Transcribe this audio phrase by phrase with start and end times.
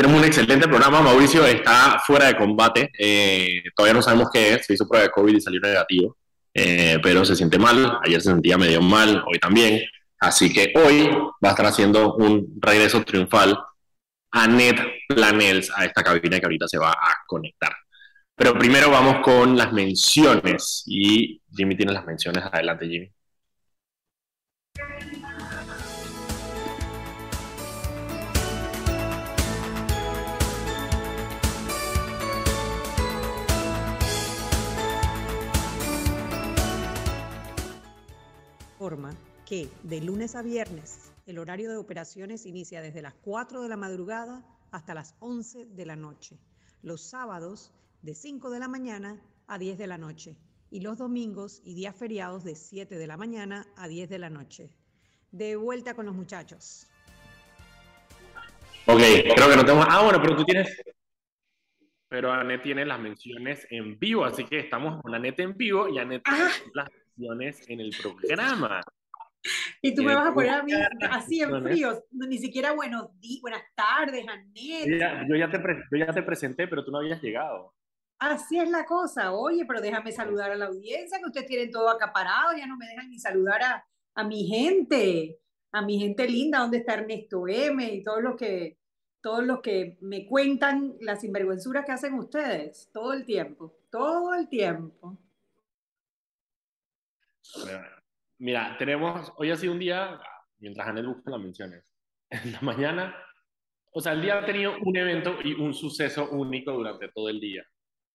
[0.00, 1.02] tenemos un excelente programa.
[1.02, 2.90] Mauricio está fuera de combate.
[2.98, 4.64] Eh, todavía no sabemos qué es.
[4.64, 6.16] Se hizo prueba de COVID y salió negativo.
[6.54, 7.98] Eh, pero se siente mal.
[8.02, 9.82] Ayer se sentía medio mal, hoy también.
[10.18, 11.10] Así que hoy
[11.44, 13.58] va a estar haciendo un regreso triunfal
[14.30, 17.76] a Net Planels, a esta cabina que ahorita se va a conectar.
[18.34, 20.82] Pero primero vamos con las menciones.
[20.86, 22.42] Y Jimmy tiene las menciones.
[22.50, 23.12] Adelante, Jimmy.
[38.90, 39.14] Forma
[39.46, 43.76] que de lunes a viernes el horario de operaciones inicia desde las 4 de la
[43.76, 46.40] madrugada hasta las 11 de la noche.
[46.82, 47.72] Los sábados
[48.02, 50.36] de 5 de la mañana a 10 de la noche
[50.72, 54.28] y los domingos y días feriados de 7 de la mañana a 10 de la
[54.28, 54.70] noche.
[55.30, 56.88] De vuelta con los muchachos.
[58.86, 58.98] Ok,
[59.36, 59.84] creo que no tengo...
[59.88, 60.82] Ah, bueno, pero tú tienes...
[62.08, 65.98] Pero Anet tiene las menciones en vivo, así que estamos con Anet en vivo y
[65.98, 66.90] Anet tiene las
[67.22, 68.80] en el programa.
[69.82, 70.72] Y tú me vas a poner a mí
[71.10, 74.86] así en frío, ni siquiera buenos días, buenas tardes, Anet.
[74.86, 75.58] Yo ya, te
[75.90, 77.72] yo ya te presenté, pero tú no habías llegado.
[78.18, 79.32] Así es la cosa.
[79.32, 82.86] Oye, pero déjame saludar a la audiencia, que ustedes tienen todo acaparado, ya no me
[82.86, 85.40] dejan ni saludar a, a mi gente,
[85.72, 88.76] a mi gente linda, donde está Ernesto M y todos los que,
[89.22, 94.50] todos los que me cuentan las sinvergüenzuras que hacen ustedes, todo el tiempo, todo el
[94.50, 95.18] tiempo.
[98.38, 100.18] Mira, tenemos, hoy ha sido un día,
[100.58, 101.84] mientras Anet busca las menciones,
[102.30, 103.16] en la mañana,
[103.92, 107.40] o sea, el día ha tenido un evento y un suceso único durante todo el
[107.40, 107.64] día,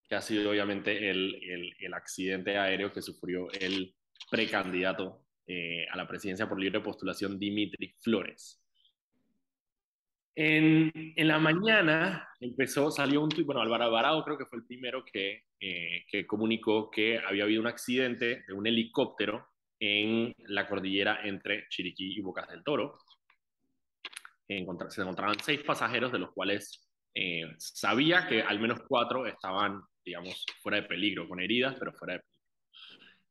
[0.07, 3.93] que ha sido obviamente el, el, el accidente aéreo que sufrió el
[4.31, 8.64] precandidato eh, a la presidencia por libre postulación, Dimitri Flores.
[10.37, 15.05] En, la mañana empezó, salió un tuit, bueno, Álvaro Alvarado creo que fue el primero
[15.05, 19.47] que, eh, que comunicó que había habido un accidente de un helicóptero
[19.79, 22.97] en la cordillera entre Chiriquí y Bocas del Toro.
[24.45, 30.45] se encontraban seis pasajeros, de los cuales eh, sabía que al menos cuatro estaban, digamos,
[30.61, 32.35] fuera de peligro, con heridas, pero fuera de peligro.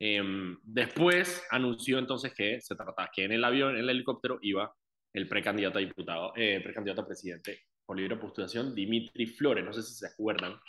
[0.01, 4.75] Eh, después anunció entonces que se trataba que en el avión, en el helicóptero, iba
[5.15, 9.65] el precandidato a diputado, eh, precandidato a presidente por libre postulación, Dimitri Flores.
[9.65, 10.61] No sé si se acuerdan.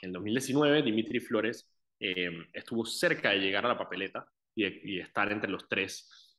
[0.00, 1.70] En 2019, Dimitri Flores
[2.00, 6.36] eh, estuvo cerca de llegar a la papeleta y, estar entre los tres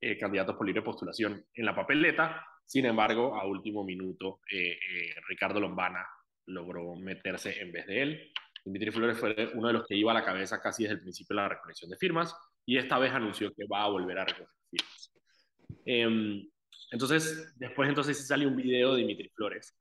[0.00, 2.44] eh, candidatos por libre postulación en la papeleta.
[2.64, 6.06] Sin embargo, a último minuto, eh, eh, Ricardo Lombana
[6.46, 8.32] logró meterse en vez de él.
[8.64, 11.34] Dimitri Flores fue uno de los que iba a la cabeza casi desde el principio
[11.34, 12.34] de la recolección de firmas
[12.66, 15.17] y esta vez anunció que va a volver a recoger firmas.
[15.84, 16.48] Em,
[16.90, 19.74] entonces, después entonces salió un video de Dimitri Flores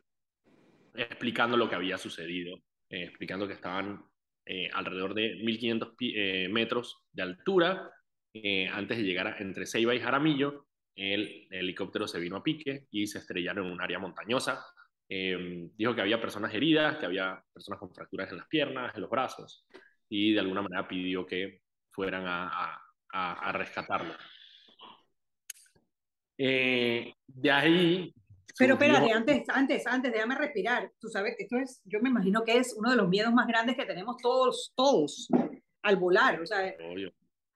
[0.96, 2.58] explicando lo que había sucedido,
[2.90, 4.04] explicando que estaban
[4.46, 7.92] eh, alrededor de 1.500 eh, metros de altura.
[8.34, 13.08] Eh, antes de llegar entre Ceiba y Jaramillo, el, helicóptero se vino a pique y
[13.08, 14.66] se estrellaron en un área montañosa.
[15.10, 19.10] dijo que había personas heridas, que había personas con fracturas en las piernas, en los
[19.10, 19.66] brazos,
[20.10, 21.62] y de alguna manera pidió que
[21.92, 22.82] fueran a,
[23.12, 24.14] a, a rescatarlo.
[26.38, 28.14] De ahí
[28.58, 30.92] pero espérate, antes, antes, antes, déjame respirar.
[31.00, 33.76] Tú sabes, esto es, yo me imagino que es uno de los miedos más grandes
[33.76, 35.28] que tenemos todos, todos,
[35.84, 36.42] al volar.
[36.42, 36.76] O sea,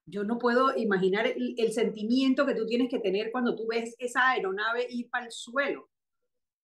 [0.05, 4.29] yo no puedo imaginar el, sentimiento que tú tienes que tener cuando tú ves esa
[4.31, 5.89] aeronave ir para el suelo.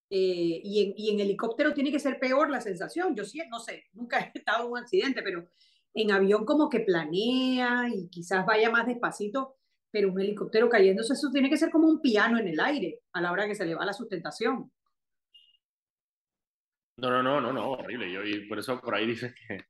[0.10, 3.16] Eh, y, en, y en helicóptero tiene que ser peor la sensación.
[3.16, 5.48] Yo sí, no sé, nunca he estado en un accidente, pero
[5.96, 9.57] en avión como que planea y quizás vaya más despacito
[9.98, 13.20] pero un helicóptero cayéndose, eso tiene que ser como un piano en el aire a
[13.20, 14.72] la hora que se le va la sustentación.
[16.98, 18.12] No, no, no, no, no, horrible.
[18.12, 19.66] Yo, y por eso por ahí dices que,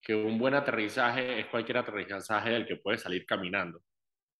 [0.00, 3.82] que un buen aterrizaje es cualquier aterrizaje del que puede salir caminando.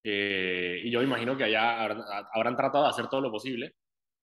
[0.03, 3.75] Eh, y yo imagino que allá habrán, tratado de hacer todo lo posible,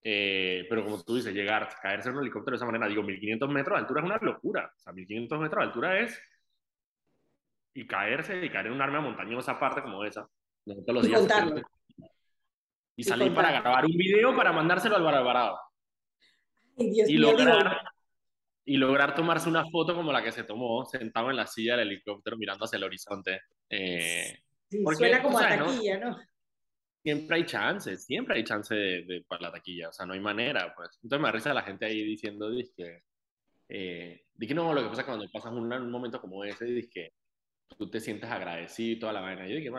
[0.02, 3.48] eh, pero como tú dices, llegar, caerse en un helicóptero de esa manera, digo, 1500
[3.50, 4.72] metros de altura es una locura.
[4.74, 6.20] O sea, 1500 metros de altura es.
[7.74, 10.26] Y caerse y caer en un arma montañosa aparte como esa,
[10.66, 11.62] y contarlo.
[12.96, 15.58] Y, salí para grabar un video para mandárselo al Alvarado.
[16.78, 17.80] y, lograr,
[18.64, 21.88] y lograr tomarse una foto como la que se tomó, sentado en la silla del
[21.88, 23.40] helicóptero mirando hacia el horizonte.
[23.68, 24.38] Eh,
[24.96, 26.18] suena como a taquilla, ¿no?
[27.02, 30.74] Siempre hay chance, siempre hay chance de, para la taquilla, o sea, no hay manera,
[30.74, 30.98] pues.
[31.02, 33.02] Entonces me risa la gente ahí diciendo, que
[33.68, 36.88] eh, que no, lo que pasa es que cuando pasas un, un momento como ese,
[36.88, 37.12] que
[37.76, 39.46] tú te sientes agradecido y toda la vaina.
[39.46, 39.70] Yo dije,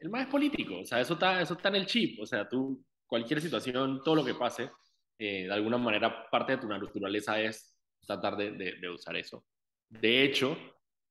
[0.00, 2.48] el más es político, o sea, eso está, eso está en el chip, o sea,
[2.48, 4.70] tú, cualquier situación, todo lo que pase,
[5.18, 7.76] eh, de alguna manera parte de tu naturaleza es
[8.06, 9.44] tratar de, de, usar eso.
[9.90, 10.56] De hecho,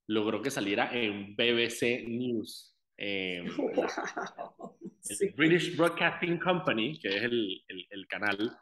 [0.07, 2.75] logró que saliera en BBC News.
[3.01, 3.45] Eh,
[5.21, 8.57] el British Broadcasting Company, que es el, el, canal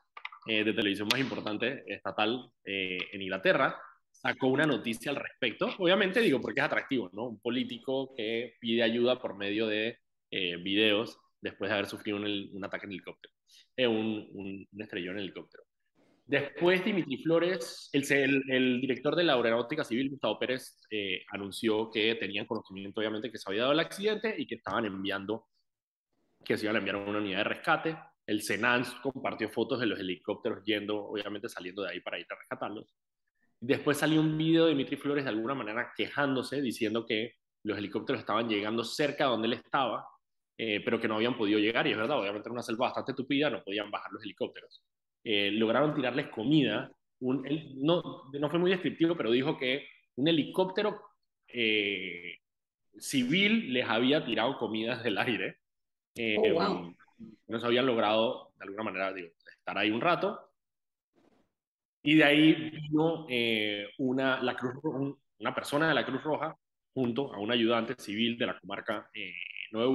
[0.45, 3.75] eh, de televisión más importante estatal en Inglaterra,
[4.11, 5.73] sacó una noticia al respecto.
[5.79, 7.29] Obviamente digo porque es atractivo, ¿no?
[7.29, 9.97] Un político que pide ayuda por medio de
[10.31, 13.33] eh, videos después de haber sufrido un, ataque en helicóptero,
[13.75, 15.63] eh, un, un, estrellón en helicóptero.
[16.27, 22.45] Después, Dimitri Flores, el, director de la Aeronáutica Civil, Gustavo Pérez, eh, anunció que tenían
[22.45, 25.45] conocimiento, obviamente, que se había dado el accidente y que estaban enviando,
[26.43, 27.97] que se iban a enviar una unidad de rescate.
[28.25, 32.35] El Senans compartió fotos de los helicópteros yendo, obviamente, saliendo de ahí para ir a
[32.35, 32.93] rescatarlos.
[33.61, 38.19] Después salió un video de Dimitri Flores de alguna manera quejándose, diciendo que los helicópteros
[38.19, 40.05] estaban llegando cerca de donde él estaba,
[40.57, 41.87] eh, pero que no habían podido llegar.
[41.87, 44.83] Y es verdad, obviamente era una selva bastante tupida, no podían bajar los helicópteros.
[45.23, 46.91] Eh, lograron tirarles comida.
[47.19, 50.99] no, no fue muy descriptivo, pero dijo que un helicóptero
[51.47, 52.39] eh,
[52.97, 55.57] civil les había tirado comidas del aire.
[56.19, 56.95] Oh, wow.
[57.47, 59.13] No se habían logrado, de alguna manera,
[59.57, 60.39] estar ahí un rato.
[62.03, 64.75] Y de ahí vino eh, una, la Cruz,
[65.39, 66.55] una persona de la Cruz Roja
[66.93, 69.33] junto a un ayudante civil de la comarca eh,
[69.71, 69.93] Nuevo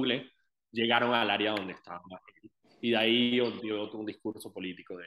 [0.73, 2.01] llegaron al área donde estaba
[2.81, 5.05] Y de ahí dio un discurso político de,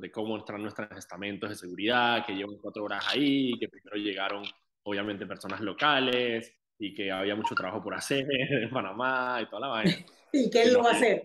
[0.00, 4.42] de, cómo están nuestros estamentos de seguridad, que llevan cuatro horas ahí, que primero llegaron
[4.84, 9.68] obviamente personas locales y que había mucho trabajo por hacer en Panamá y toda la
[9.68, 9.92] vaina.
[10.32, 11.22] ¿Y qué él lo va a hacer?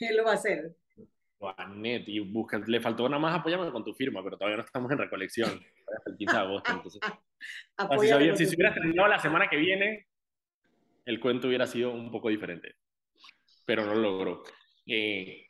[0.00, 0.76] Él lo va a hacer?
[1.38, 4.90] Juanet, y busca, le faltó nada más apoyarme con tu firma, pero todavía no estamos
[4.90, 6.72] en recolección, hasta el 15 de agosto.
[6.72, 7.00] Entonces,
[8.36, 10.08] si, se hubiera terminado la semana que viene,
[11.04, 12.74] el cuento hubiera sido un poco diferente,
[13.68, 14.42] pero no lo logró.
[14.86, 15.46] Eh,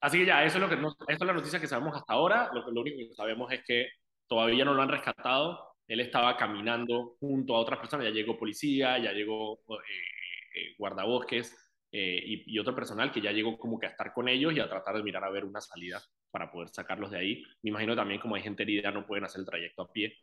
[0.00, 2.48] así que ya, eso es, lo que esto es la noticia que sabemos hasta ahora.
[2.54, 3.88] Lo, lo único que sabemos es que
[4.28, 5.58] todavía no lo han rescatado.
[5.88, 11.60] Él estaba caminando junto a otras personas, ya llegó policía, ya llegó eh, eh, guardabosques,
[11.90, 14.96] y, otro personal que ya llegó como que a estar con ellos y a tratar
[14.96, 16.00] de mirar a ver una salida
[16.30, 17.42] para poder sacarlos de ahí.
[17.62, 20.16] Me imagino también como hay gente herida no pueden hacer el trayecto a pie,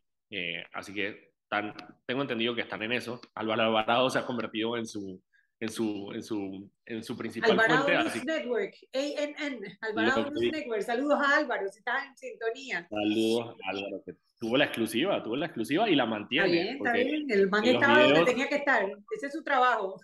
[0.74, 1.74] así que tan,
[2.06, 3.22] tengo entendido que están en eso.
[3.36, 5.22] Álvaro Alvarado se ha convertido en su
[5.62, 10.82] en su, en su, en su principal Alvarado News Network, ANN, Alvarado News Network.
[10.82, 12.88] Saludos a Álvaro, si estás en sintonía.
[12.90, 16.72] Saludos a Álvaro, que tuvo la exclusiva, tuvo la exclusiva y la mantiene.
[16.72, 17.32] Está bien, está bien.
[17.32, 18.90] El man estaba donde tenía que estar.
[19.16, 20.02] Ese es su trabajo.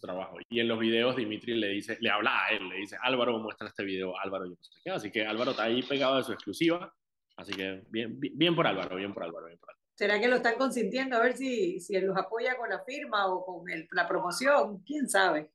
[0.00, 0.36] trabajo.
[0.50, 3.68] Y en los videos Dimitri le dice, le habla a él, le dice, Álvaro, muestra
[3.68, 4.90] este video, Álvaro, yo no sé qué.
[4.90, 6.92] Así que Álvaro está ahí pegado de su exclusiva.
[7.36, 9.81] Así que bien, bien, por Álvaro, bien por Álvaro, bien por Álvaro.
[10.02, 13.46] ¿Será que lo están consintiendo a ver si, si los apoya con la firma o
[13.46, 14.82] con el, la promoción?
[14.84, 15.52] ¿Quién sabe?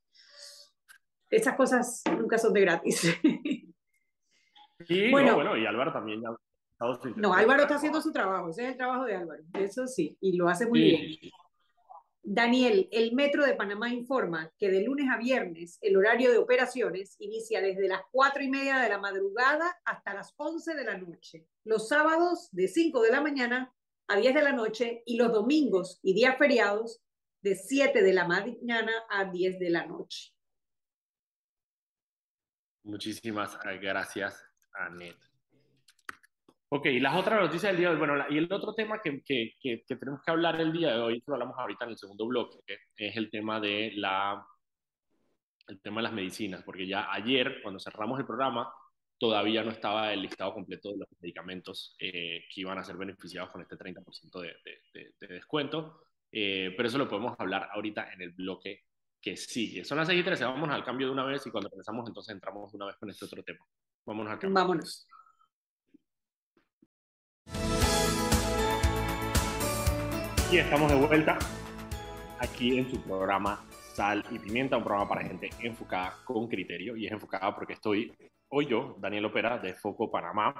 [1.29, 3.01] Esas cosas nunca son de gratis.
[4.87, 6.29] Sí, bueno, bueno, y Álvaro también ya
[7.15, 10.37] no, Álvaro está haciendo su trabajo, ese es el trabajo de Álvaro, eso sí, y
[10.37, 11.33] lo hace muy bien.
[12.21, 17.15] Daniel, el Metro de Panamá informa que de lunes a viernes el horario de operaciones
[17.19, 21.47] inicia desde las 4 y media de la madrugada hasta las 11 de la noche.
[21.63, 23.73] Los sábados de 5 de la mañana
[24.07, 27.01] a 10 de la noche y los domingos y días feriados
[27.41, 30.33] de 7 de la mañana a 10 de la noche.
[32.83, 34.43] Muchísimas gracias,
[34.73, 35.17] Anet.
[36.69, 39.55] Ok, las otras noticias del día de hoy, bueno, y el otro tema que, que,
[39.61, 42.59] que, tenemos que hablar el día de hoy, lo hablamos ahorita en el segundo bloque,
[42.97, 44.45] es el tema de la
[45.67, 48.73] el tema de las medicinas, porque ya ayer, cuando cerramos el programa,
[49.17, 53.49] todavía no estaba el listado completo de los medicamentos eh, que iban a ser beneficiados
[53.49, 54.53] con este 30% de,
[54.93, 58.83] de, de, descuento, eh, pero eso lo podemos hablar ahorita en el bloque
[59.21, 59.83] que sigue.
[59.83, 62.33] Son las 6 y 13, vámonos al cambio de una vez y cuando regresamos entonces
[62.33, 63.65] entramos de una vez con este otro tema.
[64.05, 64.61] Vámonos al cambio.
[64.61, 65.07] Vámonos.
[70.49, 71.37] Y estamos de vuelta
[72.39, 76.95] aquí en su programa Sal y Pimienta, un programa para gente enfocada con criterio.
[76.95, 78.13] Y es enfocada porque estoy
[78.49, 80.55] hoy yo, Daniel Opera, de Foco Panamá,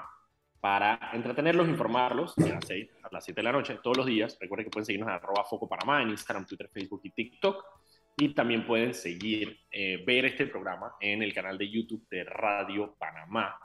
[0.60, 4.36] para entretenerlos, informarlos a las 6, a las 7 de la noche, todos los días.
[4.40, 7.64] Recuerden que pueden seguirnos en Foco Panamá en Instagram, Twitter, Facebook y TikTok.
[8.16, 12.96] Y también pueden seguir, eh, ver este programa en el canal de YouTube de Radio
[12.98, 13.56] Panamá.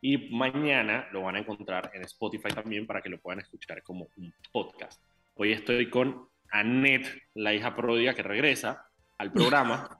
[0.00, 4.06] Y mañana lo van a encontrar en Spotify también para que lo puedan escuchar como
[4.16, 5.02] un podcast.
[5.34, 8.86] Hoy estoy con Annette, la hija pródiga que regresa
[9.18, 9.98] al programa.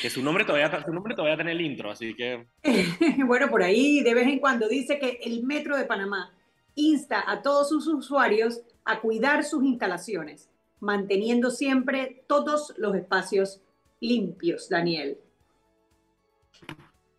[0.00, 2.46] Que su nombre todavía, su nombre todavía tiene el intro, así que...
[3.26, 6.32] bueno, por ahí de vez en cuando dice que el Metro de Panamá
[6.74, 13.60] insta a todos sus usuarios a cuidar sus instalaciones, manteniendo siempre todos los espacios
[14.00, 15.18] limpios, Daniel.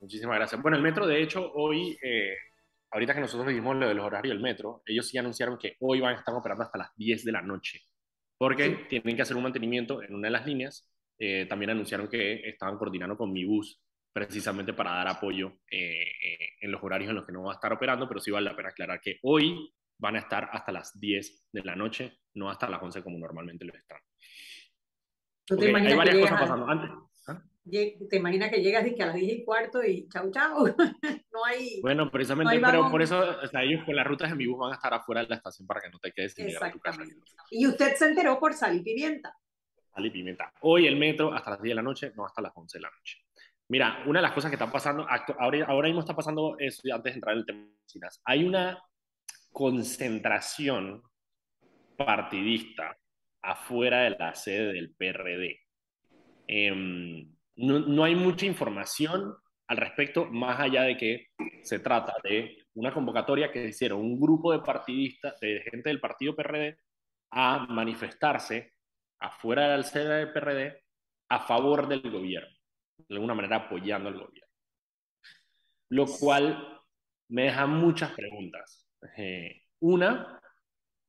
[0.01, 0.61] Muchísimas gracias.
[0.61, 2.35] Bueno, el metro, de hecho, hoy, eh,
[2.91, 6.01] ahorita que nosotros vimos lo de los horarios del metro, ellos sí anunciaron que hoy
[6.01, 7.79] van a estar operando hasta las 10 de la noche,
[8.37, 10.89] porque tienen que hacer un mantenimiento en una de las líneas.
[11.17, 16.05] Eh, también anunciaron que estaban coordinando con mi bus precisamente para dar apoyo eh,
[16.61, 18.55] en los horarios en los que no va a estar operando, pero sí vale la
[18.55, 22.69] pena aclarar que hoy van a estar hasta las 10 de la noche, no hasta
[22.69, 23.99] las 11 como normalmente lo están.
[25.49, 26.67] hay varias cosas pasando.
[26.67, 26.89] Antes,
[27.27, 27.43] ¿ah?
[28.09, 30.65] ¿Te imaginas que llegas y que a las 10 y cuarto y chau, chau?
[31.33, 31.79] no hay.
[31.81, 34.71] Bueno, precisamente, pero por eso, o sea, ellos con las rutas en mi bus van
[34.73, 36.79] a estar afuera de la estación para que no te quedes sin llegar a tu
[36.79, 37.01] casa.
[37.49, 39.37] Y usted se enteró por sal y pimienta.
[39.93, 40.37] Sal y.
[40.61, 42.89] Hoy el metro hasta las 10 de la noche, no hasta las 11 de la
[42.89, 43.19] noche.
[43.69, 45.05] Mira, una de las cosas que están pasando,
[45.39, 48.81] ahora, ahora mismo está pasando, es, antes de entrar en el tema de hay una
[49.51, 51.01] concentración
[51.95, 52.97] partidista
[53.41, 55.59] afuera de la sede del PRD.
[56.47, 59.35] Em, no, hay mucha información
[59.67, 61.27] al respecto, más allá de que
[61.61, 66.35] se trata de una convocatoria que hicieron un grupo de partidistas, de gente del partido
[66.35, 66.77] PRD,
[67.31, 68.72] a manifestarse
[69.19, 70.83] afuera de la sede del PRD
[71.29, 72.55] a favor del gobierno,
[72.97, 74.53] de alguna manera apoyando al gobierno.
[75.89, 76.81] Lo cual
[77.29, 78.87] me deja muchas preguntas.
[79.17, 80.39] Eh, una,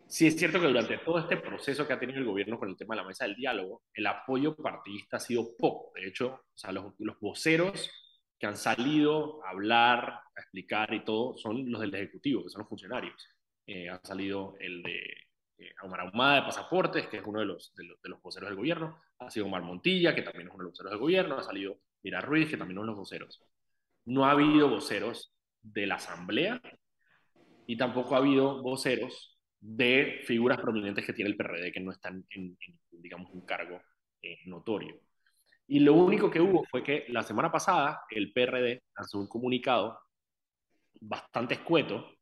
[0.06, 2.76] sí es cierto que durante todo este proceso que ha tenido el gobierno con el
[2.76, 5.92] tema de la mesa del diálogo, el apoyo partidista ha sido poco.
[5.94, 7.90] De hecho, o sea, los, los voceros
[8.38, 12.60] que han salido a hablar, a explicar y todo, son los del Ejecutivo, que son
[12.60, 13.28] los funcionarios.
[13.66, 15.00] Eh, ha salido el de
[15.58, 18.48] eh, Omar Ahumada de Pasaportes, que es uno de los, de los, de, los, voceros
[18.48, 21.38] del gobierno, ha sido Omar Montilla, que también es uno de los voceros del gobierno,
[21.38, 23.42] ha salido Mira Ruiz, que también es uno de los voceros.
[24.04, 25.32] No ha habido voceros
[25.62, 26.60] de la Asamblea
[27.66, 32.26] y tampoco ha habido voceros de figuras prominentes que tiene el PRD que no están
[32.30, 32.58] en,
[32.90, 33.80] digamos, un cargo
[34.20, 35.00] eh, notorio.
[35.66, 39.98] Y lo único que hubo fue que la semana pasada el PRD lanzó un comunicado
[41.00, 42.14] bastante escueto,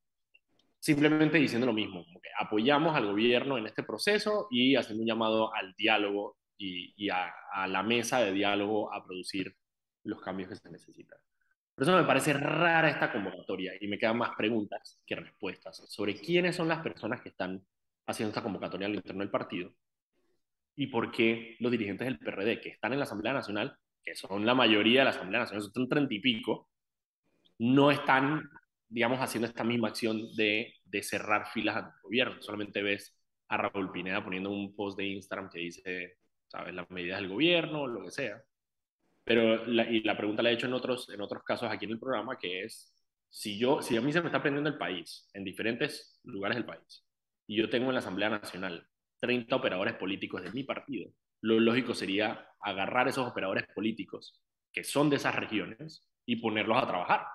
[0.83, 2.05] simplemente diciendo lo mismo,
[2.41, 7.33] apoyamos al gobierno en este proceso y haciendo un llamado al diálogo y, y a,
[7.53, 9.55] a la mesa de diálogo a producir
[10.03, 11.19] los cambios que se necesitan.
[11.75, 16.17] Por eso me parece rara esta convocatoria y me quedan más preguntas que respuestas sobre
[16.17, 17.65] quiénes son las personas que están
[18.07, 19.73] haciendo esta convocatoria al interno del partido
[20.75, 24.45] y por qué los dirigentes del PRD que están en la Asamblea Nacional, que son
[24.45, 26.69] la mayoría de la Asamblea Nacional, son treinta y pico,
[27.59, 28.51] no están,
[28.93, 32.43] digamos, haciendo esta misma acción de, de cerrar filas al gobierno.
[32.43, 33.19] Solamente ves
[33.49, 37.87] a Raúl Pineda poniendo un post de Instagram que dice, sabes, las medidas del gobierno,
[37.87, 38.43] lo que sea.
[39.25, 41.93] Pero la, y la pregunta la he hecho en otros, en otros casos aquí en
[41.93, 42.95] el programa, que es,
[43.31, 46.67] si, yo, si a mí se me está prendiendo el país, en diferentes lugares del
[46.67, 47.07] país,
[47.47, 48.87] y yo tengo en la Asamblea Nacional
[49.21, 55.09] 30 operadores políticos de mi partido, lo lógico sería agarrar esos operadores políticos que son
[55.09, 57.27] de esas regiones y ponerlos a trabajar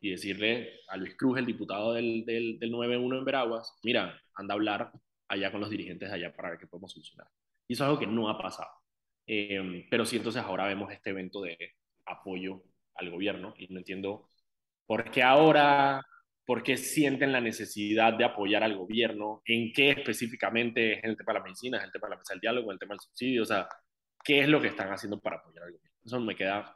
[0.00, 4.54] y decirle a Luis Cruz, el diputado del, del, del 9-1 en Veraguas, mira, anda
[4.54, 4.92] a hablar
[5.28, 7.28] allá con los dirigentes de allá para ver qué podemos solucionar.
[7.66, 8.70] Y eso es algo que no ha pasado.
[9.26, 11.56] Em, pero sí, entonces ahora vemos este evento de
[12.06, 12.62] apoyo
[12.94, 14.30] al gobierno y no entiendo
[14.86, 16.02] por qué ahora,
[16.46, 21.34] por qué sienten la necesidad de apoyar al gobierno, en qué específicamente es el tema
[21.34, 23.42] de la medicina, es el tema de la mesa del diálogo, el tema del subsidio,
[23.42, 23.68] o sea,
[24.24, 25.98] qué es lo que están haciendo para apoyar al gobierno.
[26.02, 26.74] Eso me queda,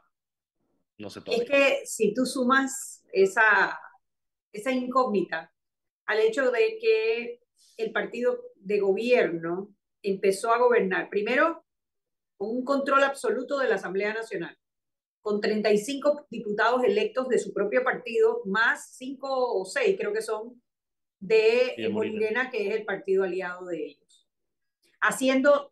[0.99, 1.35] no sé todo.
[1.35, 3.79] Es que si tú sumas esa,
[4.51, 5.53] esa incógnita
[6.05, 7.39] al hecho de que
[7.77, 11.63] el partido de gobierno empezó a gobernar, primero
[12.37, 14.57] un control absoluto de la Asamblea Nacional,
[15.21, 20.61] con 35 diputados electos de su propio partido, más 5 o 6 creo que son
[21.19, 24.27] de Molirena, que es el partido aliado de ellos.
[24.99, 25.71] Haciendo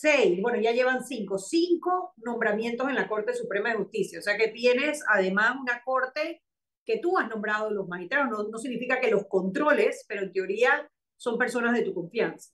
[0.00, 4.18] 6, bueno, ya llevan 5, 5 nombramientos en la Corte Suprema de Justicia.
[4.18, 6.42] O sea que tienes además una corte
[6.84, 8.30] que tú has nombrado los magistrados.
[8.30, 12.50] No, no significa que los controles, pero en teoría son personas de tu confianza.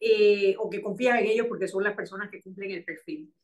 [0.00, 3.34] Eh, o que confías en ellos porque son las personas que cumplen el perfil.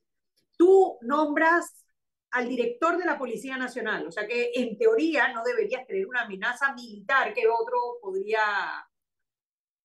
[0.56, 1.84] Tú nombras
[2.30, 6.22] al director de la Policía Nacional, o sea que en teoría no deberías tener una
[6.22, 8.42] amenaza militar que otro podría,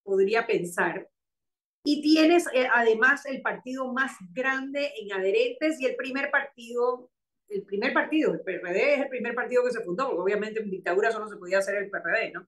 [0.03, 1.07] podría pensar.
[1.83, 7.09] Y tienes eh, además el partido más grande en adherentes y el primer partido,
[7.47, 10.69] el primer partido, el PRD es el primer partido que se fundó, porque obviamente en
[10.69, 12.47] dictadura solo se podía hacer el PRD, ¿no?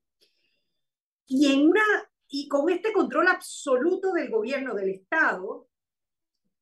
[1.27, 1.81] Y en una
[2.33, 5.67] y con este control absoluto del gobierno, del Estado,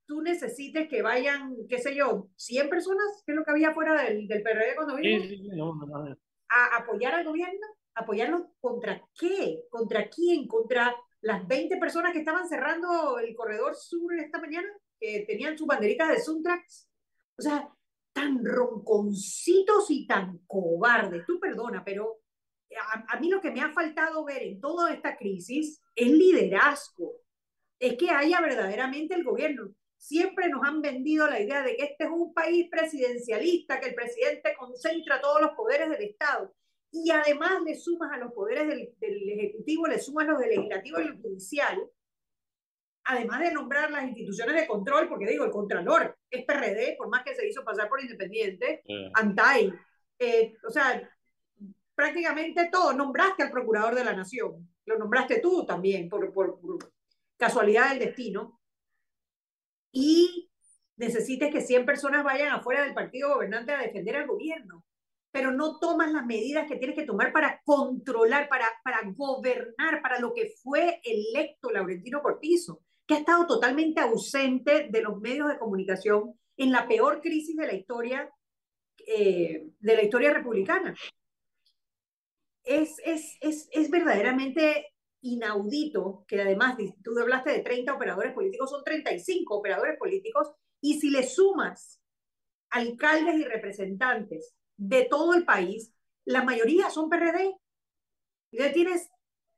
[0.07, 4.03] tú necesites que vayan, qué sé yo, 100 personas, que es lo que había fuera
[4.03, 5.23] del, del PRD cuando vino,
[6.49, 12.47] a apoyar al gobierno, apoyarlo contra qué, contra quién, contra las 20 personas que estaban
[12.47, 14.67] cerrando el corredor sur esta mañana,
[14.99, 16.89] que tenían sus banderitas de Suntrax.
[17.38, 17.69] O sea,
[18.13, 21.25] tan ronconcitos y tan cobardes.
[21.25, 22.21] Tú perdona, pero
[22.77, 27.13] a, a, mí lo que me ha faltado ver en toda esta crisis es liderazgo.
[27.79, 29.73] Es que haya verdaderamente el gobierno.
[29.97, 33.95] Siempre nos han vendido la idea de que este es un país presidencialista, que el
[33.95, 36.53] presidente concentra todos los poderes del Estado.
[36.91, 41.00] Y además le sumas a los poderes del, del Ejecutivo, le sumas los del Legislativo
[41.00, 41.89] y el Judicial
[43.10, 47.24] además de nombrar las instituciones de control, porque digo, el Contralor es PRD, por más
[47.24, 48.84] que se hizo pasar por independiente,
[49.15, 49.74] ANTAI,
[50.19, 51.10] eh, o sea,
[51.96, 56.60] prácticamente todo, nombraste al Procurador de la Nación, lo nombraste tú también, por, por,
[57.36, 58.60] casualidad del destino,
[59.91, 60.51] y
[60.98, 64.86] necesites que 100 personas vayan afuera del partido gobernante a defender al gobierno,
[65.31, 70.19] pero no tomas las medidas que tienes que tomar para controlar, para, para gobernar, para
[70.19, 75.57] lo que fue electo Laurentino Cortizo que ha estado totalmente ausente de los medios de
[75.57, 78.29] comunicación en la peor crisis de la historia,
[79.07, 80.93] eh, de la historia republicana.
[82.63, 88.83] Es, es, es, es verdaderamente inaudito que además tú hablaste de 30 operadores políticos, son
[88.83, 92.00] 35 operadores políticos, y si le sumas
[92.69, 95.93] alcaldes y representantes de todo el país,
[96.25, 97.53] la mayoría son PRD.
[98.51, 99.09] Y tienes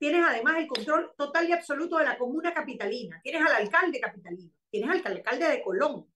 [0.01, 4.51] tienes además el control total y absoluto de la comuna capitalina, tienes al alcalde capitalino,
[4.71, 6.11] tienes al alcalde de Colón,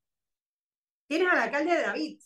[1.07, 2.19] tienes al alcalde de David.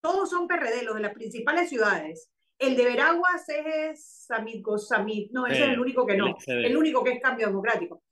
[0.00, 2.28] Todos son PRD, los de las principales ciudades.
[2.58, 7.04] El de Veraguas es Samit Samit, no, ese es el único que no, el único
[7.04, 8.02] que es cambio democrático.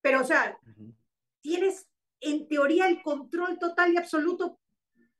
[0.00, 0.56] Pero, o sea,
[1.40, 1.88] tienes
[2.20, 4.60] en teoría el control total y absoluto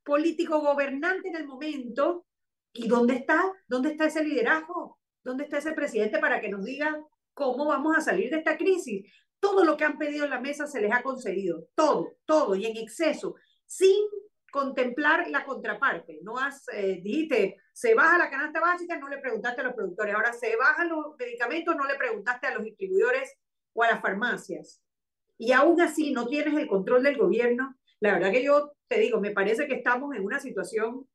[0.03, 2.25] político gobernante en el momento.
[2.73, 3.41] ¿Y dónde está?
[3.67, 4.99] ¿Dónde está ese liderazgo?
[5.23, 6.97] ¿Dónde está ese presidente para que nos diga
[7.33, 9.11] cómo vamos a salir de esta crisis?
[9.39, 12.65] Todo lo que han pedido en la mesa se les ha concedido, todo, todo, y
[12.65, 13.97] en exceso, sin
[14.51, 16.19] contemplar la contraparte.
[16.21, 20.13] No has, eh, dijiste, se baja la canasta básica, no le preguntaste a los productores.
[20.13, 23.33] Ahora se bajan los medicamentos, no le preguntaste a los distribuidores
[23.73, 24.81] o a las farmacias.
[25.37, 27.75] Y aún así no tienes el control del gobierno.
[27.99, 31.07] La verdad que yo te digo, me parece que estamos en una situación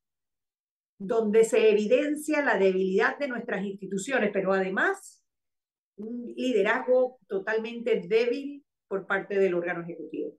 [0.99, 5.23] donde se evidencia la debilidad de nuestras instituciones, pero además
[5.97, 10.39] un liderazgo totalmente débil por parte del órgano ejecutivo.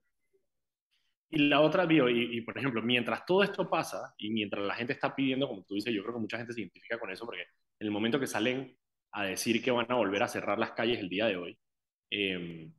[1.30, 4.94] Y la otra, Bio, y, por ejemplo, mientras todo esto pasa y mientras la gente
[4.94, 7.42] está pidiendo, como tú dices, yo creo que mucha gente se identifica con eso, porque
[7.42, 8.76] en el momento que salen
[9.12, 11.60] a decir que van a volver a cerrar las calles el día de hoy,
[12.10, 12.72] eh,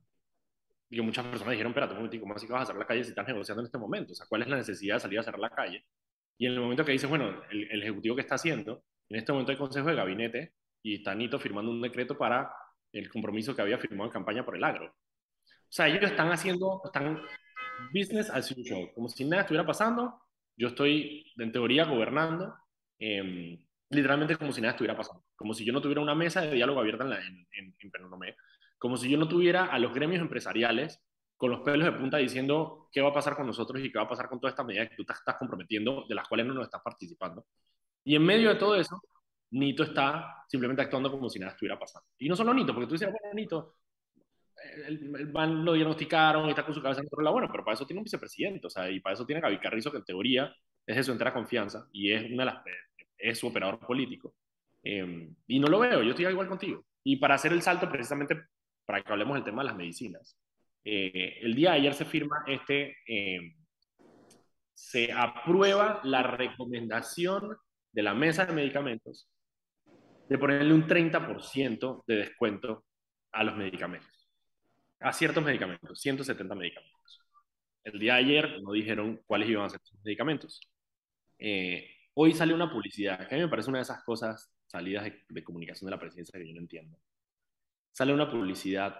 [0.89, 3.11] muchas personas dijeron, espérate un momentico, ¿cómo así que vas a cerrar las calles si
[3.11, 4.13] estás negociando en este momento?
[4.13, 5.85] O sea, ¿cuál es la necesidad de salir a cerrar la calle?
[6.37, 9.31] Y en el momento que dice, bueno, el, el, Ejecutivo que está haciendo, en este
[9.31, 12.51] momento hay Consejo de Gabinete y está Nito firmando un decreto para
[12.91, 14.87] el compromiso que había firmado en campaña por el agro.
[14.87, 17.21] O sea, ellos están haciendo, están
[17.93, 20.21] business as usual, como si nada estuviera pasando.
[20.57, 22.55] Yo estoy, en teoría, gobernando,
[22.97, 25.23] eh, literalmente como si nada estuviera pasando.
[25.35, 27.91] Como si yo no tuviera una mesa de diálogo abierta en, la, en, en
[28.79, 30.99] Como si yo no tuviera a los gremios empresariales
[31.37, 34.05] con los pelos de punta diciendo qué va a pasar con nosotros y qué va
[34.05, 36.53] a pasar con todas estas medidas que tú te estás comprometiendo, de las cuales no
[36.53, 37.45] nos estás participando.
[38.03, 39.01] Y en medio de todo eso,
[39.51, 42.07] Nito está simplemente actuando como si nada estuviera pasando.
[42.17, 43.75] Y no solo Nito, porque tú dices, bueno, Nito,
[44.85, 47.33] el, el lo diagnosticaron y está con su cabeza en otro lado.
[47.33, 49.59] Bueno, pero para eso tiene un vicepresidente, o sea, y para eso tiene a Gaby
[49.59, 50.53] Carrizo, que en teoría
[50.85, 52.63] es de su entera confianza y es, una de las,
[53.17, 54.33] es su operador político.
[54.83, 56.85] Eh, y no lo veo, yo estoy igual contigo.
[57.03, 58.35] Y para hacer el salto, precisamente
[58.89, 60.35] para que hablemos del tema de las medicinas,
[60.83, 63.53] eh, el día de ayer se firma este, eh,
[64.73, 67.55] se aprueba la recomendación
[67.91, 69.29] de la mesa de medicamentos
[70.27, 72.85] de ponerle un 30% de descuento
[73.31, 74.27] a los medicamentos,
[75.01, 77.21] a ciertos medicamentos, 170 medicamentos.
[77.83, 80.61] El día de ayer no dijeron cuáles iban a ser esos medicamentos.
[81.37, 85.03] Eh, hoy sale una publicidad, que a mí me parece una de esas cosas salidas
[85.03, 86.97] de, de comunicación de la presidencia que yo no entiendo.
[87.99, 88.95] Sale una publicidad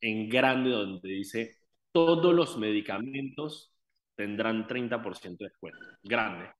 [0.00, 1.58] en grande donde dice
[1.92, 3.74] todos los medicamentos
[4.14, 5.78] tendrán 30% de descuento.
[6.02, 6.50] Grande.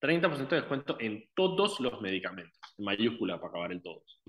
[0.00, 4.20] 30% de descuento en todos los medicamentos, en mayúscula para acabar el todos.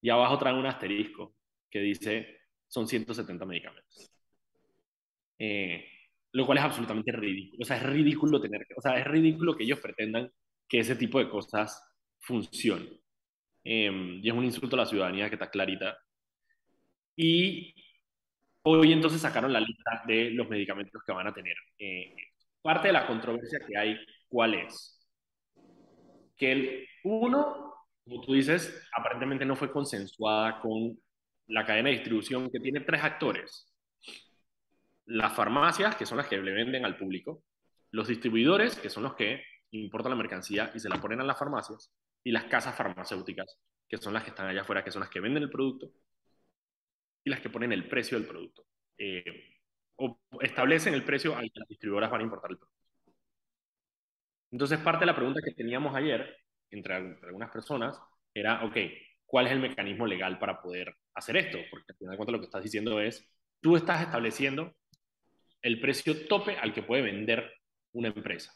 [0.00, 1.36] Y abajo trae un asterisco
[1.70, 4.10] que dice son 170 medicamentos.
[5.38, 5.86] Eh,
[6.32, 7.60] lo cual es absolutamente ridículo.
[7.60, 10.32] O sea, es ridículo tener, o sea, es ridículo que ellos pretendan
[10.66, 11.78] que ese tipo de cosas
[12.20, 13.03] funcionen.
[13.64, 15.96] Eh, y es un insulto a la ciudadanía que está clarita
[17.16, 17.74] y
[18.62, 21.56] hoy entonces sacaron la lista de los medicamentos que van a tener.
[21.78, 22.14] Eh,
[22.62, 23.96] parte de la controversia que hay,
[24.28, 25.00] ¿cuál es?
[26.36, 27.74] Que el uno,
[28.04, 30.98] como tú dices, aparentemente no fue consensuada con
[31.46, 33.72] la cadena de distribución que tiene tres actores.
[35.06, 37.44] Las farmacias, que son las que le venden al público,
[37.90, 41.38] los distribuidores, que son los que importan la mercancía y se la ponen a las
[41.38, 41.92] farmacias,
[42.24, 43.58] y las casas farmacéuticas,
[43.88, 45.92] que son las que están allá afuera, que son las que venden el producto
[47.22, 48.66] y las que ponen el precio del producto.
[48.98, 49.54] Eh,
[49.96, 52.84] o establecen el precio al que las distribuidoras van a importar el producto.
[54.50, 56.36] Entonces, parte de la pregunta que teníamos ayer
[56.70, 58.00] entre, algunas personas
[58.32, 58.76] era, ok,
[59.26, 61.58] ¿cuál es el mecanismo legal para poder hacer esto?
[61.70, 63.28] Porque al final de cuentas lo que estás diciendo es,
[63.60, 64.74] tú estás estableciendo
[65.62, 67.52] el precio tope al que puede vender
[67.92, 68.52] una empresa.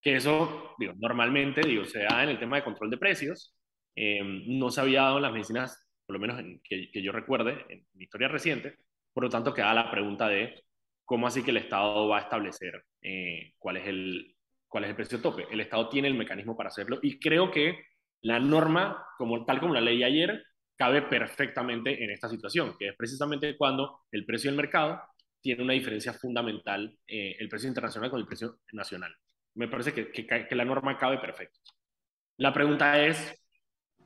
[0.00, 3.54] Que eso, digo, normalmente, digo, se da en el tema de control de precios.
[3.96, 7.64] Eh, no se había dado en las medicinas, por lo menos en, que, yo recuerde,
[7.68, 8.76] en mi historia reciente.
[9.12, 10.62] Por lo tanto, queda la pregunta de
[11.04, 14.36] cómo así que el Estado va a establecer eh, cuál, es el,
[14.68, 15.46] cuál es el precio tope.
[15.50, 17.78] El Estado tiene el mecanismo para hacerlo y creo que
[18.22, 20.44] la norma, como, tal como la leí ayer,
[20.76, 25.02] cabe perfectamente en esta situación, que es precisamente cuando el precio del mercado
[25.40, 29.14] tiene una diferencia fundamental, eh, el precio internacional con el precio nacional.
[29.54, 31.58] Me parece que, que, la norma cabe perfecto.
[32.36, 33.34] La pregunta es,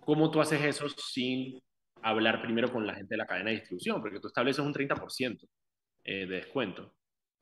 [0.01, 1.61] ¿cómo tú haces eso sin
[2.03, 4.01] hablar primero con la gente de la cadena de distribución?
[4.01, 5.49] Porque tú estableces un 30%
[6.05, 6.95] eh, de descuento.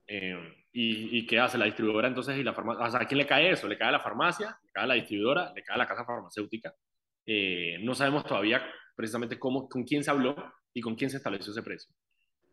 [0.07, 0.37] Eh,
[0.73, 2.37] y, y, qué hace la distribuidora entonces?
[2.37, 3.01] y la farmacia?
[3.01, 3.69] ¿A quién le cae eso?
[3.69, 4.59] ¿Le cae a la farmacia?
[4.65, 5.53] ¿Le cae a la distribuidora?
[5.55, 6.75] ¿Le cae a la casa farmacéutica?
[7.83, 8.61] no sabemos todavía
[8.97, 10.35] precisamente cómo, con quién se habló
[10.75, 11.95] y con quién se estableció ese precio.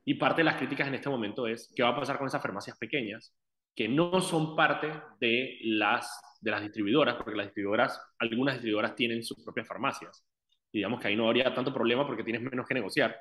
[0.06, 2.42] Y parte de las críticas en este momento es qué va a pasar con esas
[2.42, 3.36] farmacias pequeñas
[3.78, 9.24] que no son parte de las, de las distribuidoras, porque las distribuidoras, algunas distribuidoras tienen
[9.24, 10.26] sus propias farmacias.
[10.72, 13.16] Y digamos que ahí no habría tanto problema porque tienes menos que negociar.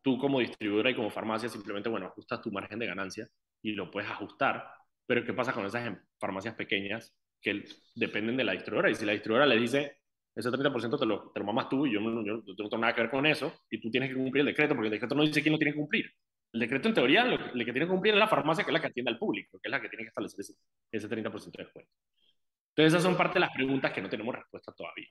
[0.00, 3.28] Tú como distribuidora y como farmacia simplemente, bueno, ajustas tu margen de ganancia
[3.60, 4.66] y lo puedes ajustar.
[5.04, 7.62] Pero ¿qué pasa con esas farmacias pequeñas que
[7.94, 8.90] dependen de la distribuidora?
[8.90, 9.98] Y si la distribuidora le dice,
[10.34, 12.94] ese 30% te lo, te lo mamas tú y yo no, yo, no tengo nada
[12.94, 15.22] que ver con eso y tú tienes que cumplir el decreto porque el decreto no
[15.22, 16.10] dice quién lo tiene que cumplir.
[16.56, 18.80] El decreto en teoría lo, que tiene que cumplir es la farmacia que es la
[18.80, 20.54] que atiende al público, que es la que tiene que establecer ese,
[20.90, 21.90] ese 30% de descuento.
[22.70, 25.10] Entonces esas son parte de las preguntas que no tenemos respuesta todavía.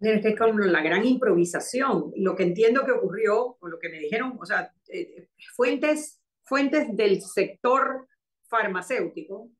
[0.00, 2.12] Es como la gran improvisación.
[2.16, 6.96] Lo que entiendo que ocurrió, o lo que me dijeron, o sea, eh, fuentes, fuentes
[6.96, 8.08] del sector
[8.48, 9.52] farmacéutico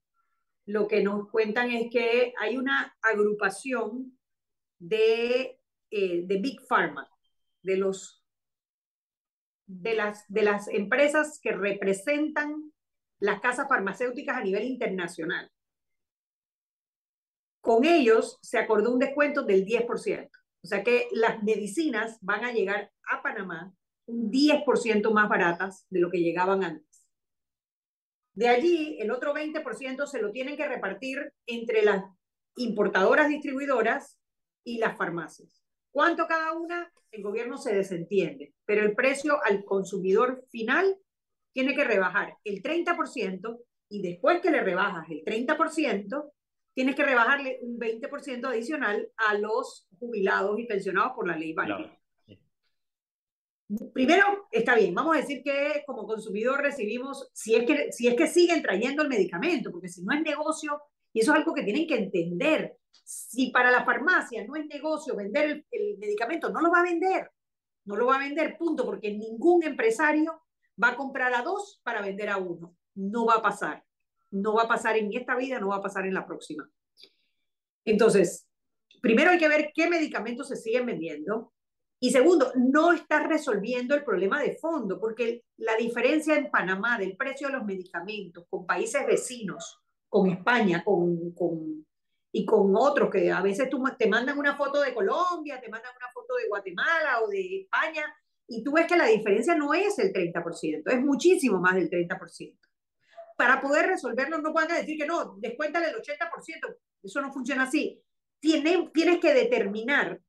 [0.67, 4.17] lo que nos cuentan es que hay una agrupación
[4.79, 5.59] de,
[5.91, 7.09] eh, de Big Pharma,
[7.63, 8.22] de, los,
[9.67, 12.73] de, las, de las empresas que representan
[13.19, 15.51] las casas farmacéuticas a nivel internacional.
[17.61, 20.29] Con ellos se acordó un descuento del 10%.
[20.65, 23.75] O sea que las medicinas van a llegar a Panamá
[24.07, 27.07] un 10% más baratas de lo que llegaban antes.
[28.35, 32.05] De allí, el otro 20% se lo tienen que repartir entre las
[32.57, 34.19] importadoras distribuidoras
[34.65, 35.62] y las farmacias.
[35.93, 36.91] ¿Cuánto cada una?
[37.11, 40.99] El gobierno se desentiende, pero el precio al consumidor final
[41.53, 46.33] tiene que rebajar el 30% y después que le rebajas el 30%,
[46.75, 51.55] tienes que rebajarle un 20% adicional a los jubilados y pensionados por la ley
[53.93, 58.15] primero, está bien, vamos a decir que como consumidor recibimos, si es, que, si es
[58.15, 60.81] que siguen trayendo el medicamento, porque si no es negocio,
[61.13, 65.17] y eso es algo que tienen que entender, si para la farmacia no es negocio
[65.17, 67.31] vender el, medicamento, no lo va a vender,
[67.85, 70.43] no lo va a vender, punto, porque ningún empresario
[70.83, 72.77] va a comprar a dos para vender a uno.
[72.95, 73.85] No va a pasar.
[74.31, 76.69] No va a pasar en esta vida, no va a pasar en la próxima.
[77.85, 78.47] Entonces,
[79.01, 81.53] primero hay que ver qué medicamentos se siguen vendiendo,
[82.05, 87.17] y segundo, no está resolviendo el problema de fondo, porque la diferencia en Panamá del
[87.17, 89.82] precio de los medicamentos con países vecinos,
[90.13, 91.87] con España, con, con,
[92.33, 95.91] y con otros, que a veces tú, te mandan una foto de Colombia, te mandan
[95.97, 98.05] una foto de Guatemala o de España,
[98.47, 102.59] y tú ves que la diferencia no es el 30%, es muchísimo más del 30%.
[103.39, 107.99] Para poder resolverlo no pueden decir que no, descuéntale el 80%, eso no funciona así.
[108.39, 110.21] Tienes, tienes que determinar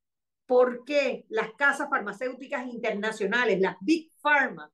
[0.46, 4.72] por qué las casas farmacéuticas internacionales, las Big Pharma,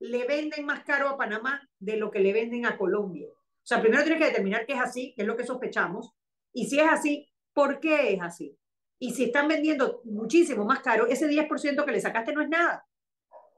[0.00, 3.28] le venden más caro a Panamá de lo que le venden a Colombia.
[3.64, 6.12] O sea, primero tienes que determinar que es así, que es lo que sospechamos,
[6.52, 8.58] y si es así, ¿por qué es así?
[8.98, 12.86] Y si están vendiendo muchísimo más caro, ese 10% que le sacaste no es nada.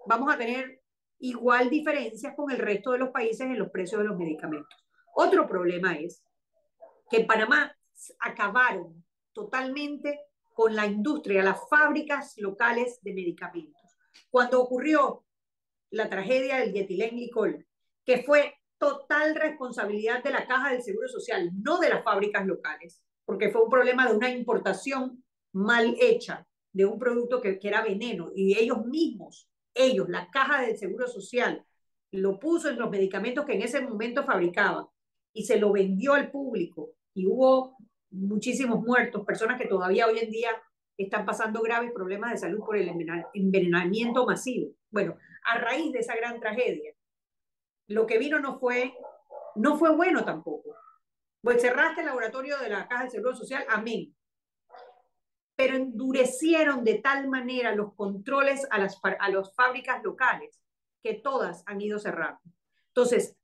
[0.07, 0.81] Vamos a tener
[1.19, 4.79] igual diferencias con el resto de los países en los precios de los medicamentos.
[5.13, 6.23] Otro problema es
[7.11, 7.77] que en Panamá
[8.21, 10.21] acabaron totalmente
[10.55, 13.83] con la industria, las fábricas locales de medicamentos.
[14.31, 15.25] Cuando ocurrió
[15.91, 17.67] la tragedia del dietilenglicol,
[18.05, 23.03] que fue total responsabilidad de la Caja del Seguro Social, no de las fábricas locales,
[23.25, 28.31] porque fue un problema de una importación mal hecha de un producto que, era veneno
[28.35, 31.65] y ellos mismos, ellos, la Caja del Seguro Social,
[32.13, 34.89] lo puso en los medicamentos que en ese momento fabricaba
[35.33, 37.77] y se lo vendió al público y hubo
[38.11, 40.51] muchísimos muertos, personas que todavía hoy en día
[40.97, 42.91] están pasando graves problemas de salud por el
[43.35, 44.73] envenenamiento masivo.
[44.91, 46.93] Bueno, a raíz de esa gran tragedia,
[47.89, 48.95] lo que vino no fue,
[49.55, 50.77] no fue bueno tampoco.
[51.41, 54.15] Pues cerraste el laboratorio de la Caja del Seguro Social, amén.
[55.55, 60.61] Pero endurecieron de tal manera los controles a las, a las fábricas locales
[61.03, 62.41] que todas han ido cerrando.
[62.89, 63.37] Entonces,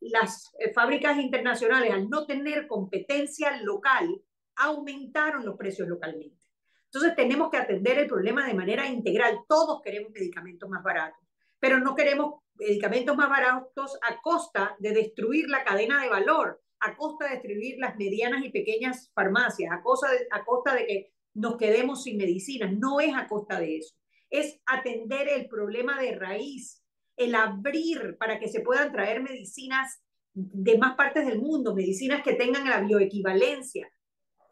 [0.00, 4.08] las eh, fábricas internacionales, al no tener competencia local,
[4.56, 6.46] aumentaron los precios localmente.
[6.84, 9.40] Entonces, tenemos que atender el problema de manera integral.
[9.48, 11.20] Todos queremos medicamentos más baratos,
[11.62, 16.96] pero no queremos medicamentos más baratos a costa de destruir la cadena de valor, a
[16.96, 21.12] costa de destruir las medianas y pequeñas farmacias, a, costa de, a costa de que
[21.34, 22.72] nos quedemos sin medicinas.
[22.76, 23.94] No es a costa de eso.
[24.28, 26.82] Es atender el problema de raíz,
[27.16, 30.02] el abrir para que se puedan traer medicinas
[30.34, 33.88] de más partes del mundo, medicinas que tengan la bioequivalencia,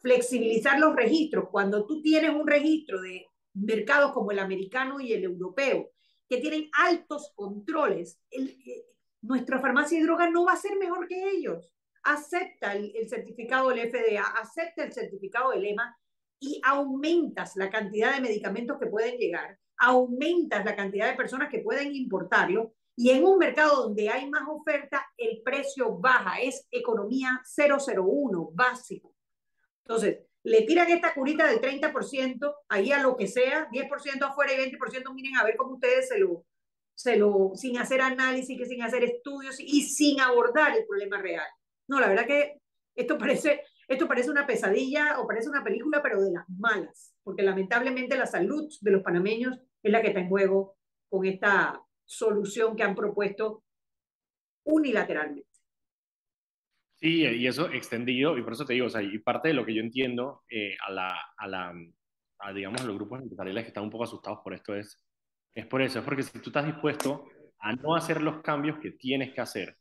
[0.00, 1.48] flexibilizar los registros.
[1.50, 5.90] Cuando tú tienes un registro de mercados como el americano y el europeo,
[6.30, 8.86] que tienen altos controles, el, eh,
[9.22, 11.74] nuestra farmacia de drogas no va a ser mejor que ellos.
[12.04, 15.98] Acepta el, el, certificado del FDA, acepta el certificado del EMA
[16.38, 21.58] y aumentas la cantidad de medicamentos que pueden llegar, aumentas la cantidad de personas que
[21.58, 27.42] pueden importarlo y en un mercado donde hay más oferta, el precio baja, es economía
[27.56, 29.14] 001, básico.
[29.84, 34.70] Entonces, le tiran esta curita del 30%, ahí a lo que sea, 10% afuera y
[34.70, 36.44] 20%, miren a ver cómo ustedes se lo,
[36.94, 41.46] se lo, sin hacer análisis, sin hacer estudios y sin abordar el problema real.
[41.88, 42.60] No, la verdad que
[42.94, 47.42] esto parece, esto parece una pesadilla o parece una película, pero de las malas, porque
[47.42, 50.76] lamentablemente la salud de los panameños es la que está en juego
[51.08, 53.62] con esta solución que han propuesto
[54.64, 55.49] unilateralmente.
[57.00, 59.64] Sí, y eso extendido, y por eso te digo, o sea, y parte de lo
[59.64, 61.72] que yo entiendo eh, a la, a la
[62.38, 65.00] a, digamos, a los grupos empresariales que están un poco asustados por esto es,
[65.54, 67.26] es por eso, es porque si tú estás dispuesto
[67.58, 69.76] a no hacer los cambios que tienes que hacer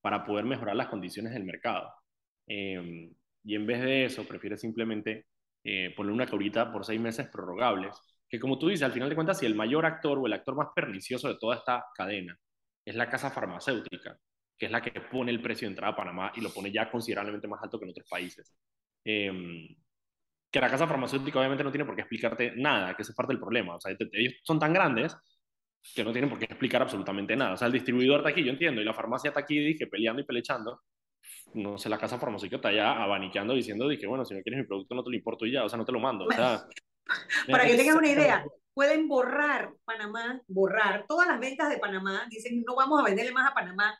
[0.00, 1.92] para poder mejorar las condiciones del mercado,
[2.46, 5.26] em, y en vez de eso prefieres simplemente
[5.64, 7.94] eh, poner una caurita por seis meses prorrogables,
[8.28, 10.56] que como tú dices, al final de cuentas, si el mayor actor o el actor
[10.56, 12.36] más pernicioso de toda esta cadena
[12.84, 14.18] es la casa farmacéutica,
[14.58, 16.90] que es la que pone el precio de entrada a Panamá y lo pone ya
[16.90, 18.54] considerablemente más alto que en otros países.
[19.04, 19.66] Em,
[20.50, 23.32] que la casa farmacéutica obviamente no tiene por qué explicarte nada, que esa es parte
[23.32, 23.76] del problema.
[23.76, 25.16] O sea, ellos son tan grandes
[25.94, 27.54] que no tienen por qué explicar absolutamente nada.
[27.54, 30.22] O sea, el distribuidor está aquí, yo entiendo, y la farmacia está aquí, dije, peleando
[30.22, 30.82] y pelechando.
[31.54, 34.66] No sé, la casa farmacéutica está ya abaniqueando diciendo, dije, bueno, si no quieres mi
[34.66, 36.26] producto no te lo importo y ya, o sea, no te lo mando.
[36.26, 36.66] O sea,
[37.50, 42.62] Para que tengas una idea, pueden borrar Panamá, borrar todas las ventas de Panamá, dicen,
[42.66, 43.98] no vamos a venderle más a Panamá,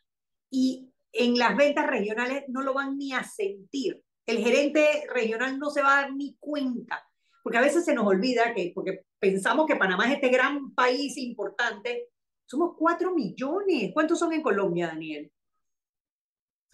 [0.53, 4.01] y en las ventas regionales no lo van ni a sentir.
[4.27, 7.03] El gerente regional no se va a dar ni cuenta,
[7.43, 11.17] porque a veces se nos olvida que, porque pensamos que Panamá es este gran país
[11.17, 12.11] importante,
[12.47, 13.91] somos 4 millones.
[13.95, 15.33] ¿Cuántos son en Colombia, Daniel?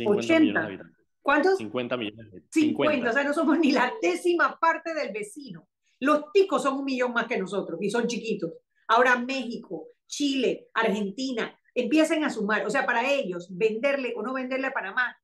[0.04, 0.90] 80.
[1.22, 1.58] ¿Cuántos?
[1.58, 2.42] 50 millones.
[2.50, 3.10] 50.
[3.10, 5.68] o sea, no somos ni la décima parte del vecino.
[6.00, 8.52] Los ticos son un millón más que nosotros y son chiquitos.
[8.88, 12.66] Ahora México, Chile, Argentina, empiecen a sumar.
[12.66, 15.16] O sea, para ellos, venderle o no venderle a Panamá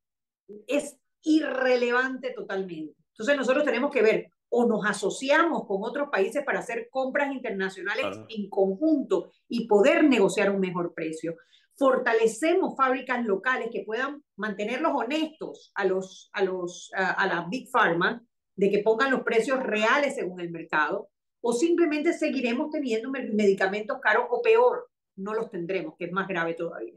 [0.66, 2.94] es irrelevante totalmente.
[3.12, 8.18] Entonces nosotros tenemos que ver o nos asociamos con otros países para hacer compras internacionales
[8.28, 11.34] en conjunto y poder negociar un mejor precio.
[11.76, 17.68] Fortalecemos fábricas locales que puedan mantenerlos honestos a, los, a, los, a, a la Big
[17.68, 21.08] Pharma, de que pongan los precios reales según el mercado,
[21.40, 26.54] o simplemente seguiremos teniendo medicamentos caros o peor, no los tendremos, que es más grave
[26.54, 26.94] todavía.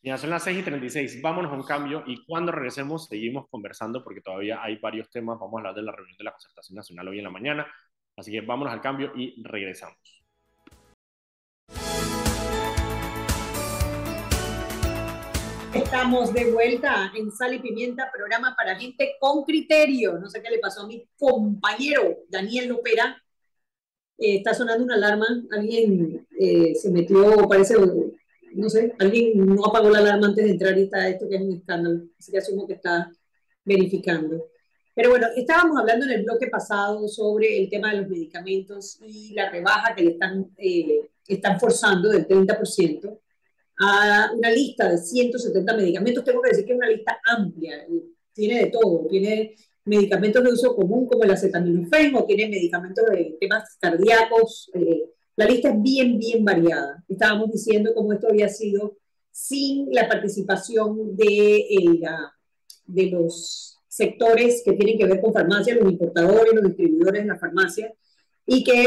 [0.00, 4.04] Ya son las 6 y 36, vámonos a un cambio y cuando regresemos seguimos conversando
[4.04, 7.08] porque todavía hay varios temas, vamos a hablar de la reunión de la concertación nacional
[7.08, 7.66] hoy en la mañana,
[8.16, 9.98] así que vámonos al cambio y regresamos.
[15.74, 20.18] Estamos de vuelta en Sal y Pimienta, programa para gente con criterio.
[20.18, 23.22] No sé qué le pasó a mi compañero Daniel Lopera,
[24.18, 27.76] eh, está sonando una alarma, alguien eh, se metió, parece,
[28.54, 31.42] no sé, alguien no apagó la alarma antes de entrar y está esto que es
[31.42, 33.12] un escándalo, así que asumo que está
[33.64, 34.48] verificando.
[34.94, 39.32] Pero bueno, estábamos hablando en el bloque pasado sobre el tema de los medicamentos y
[39.34, 43.20] la rebaja que le están, eh, están forzando del 30%
[43.78, 46.24] a una lista de 170 medicamentos.
[46.24, 47.86] Tengo que decir que es una lista amplia,
[48.32, 49.54] tiene de todo, tiene
[49.88, 55.46] medicamentos de uso común como el acetaminofén o tiene medicamentos de temas cardíacos, eh, La
[55.46, 57.04] lista es bien, bien variada.
[57.08, 58.98] Estábamos diciendo cómo esto había sido
[59.30, 62.00] sin la participación de,
[62.86, 67.38] de los sectores que tienen que ver con farmacia, los importadores, los distribuidores de la
[67.38, 67.94] farmacia,
[68.46, 68.82] y que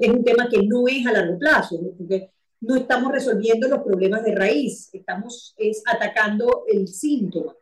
[0.00, 2.30] es un tema que no es a largo plazo, porque
[2.62, 7.54] no estamos resolviendo los problemas de raíz, estamos es, atacando el síntoma,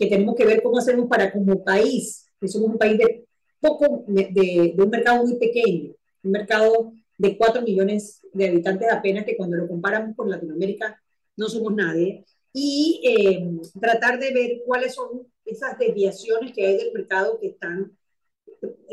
[0.00, 3.26] que tenemos que ver cómo hacemos para como país, que somos un país de
[3.60, 4.30] poco, de,
[4.74, 9.58] de un mercado muy pequeño, un mercado de 4 millones de habitantes apenas, que cuando
[9.58, 10.98] lo comparamos con Latinoamérica
[11.36, 16.92] no somos nadie, y eh, tratar de ver cuáles son esas desviaciones que hay del
[16.94, 17.92] mercado que están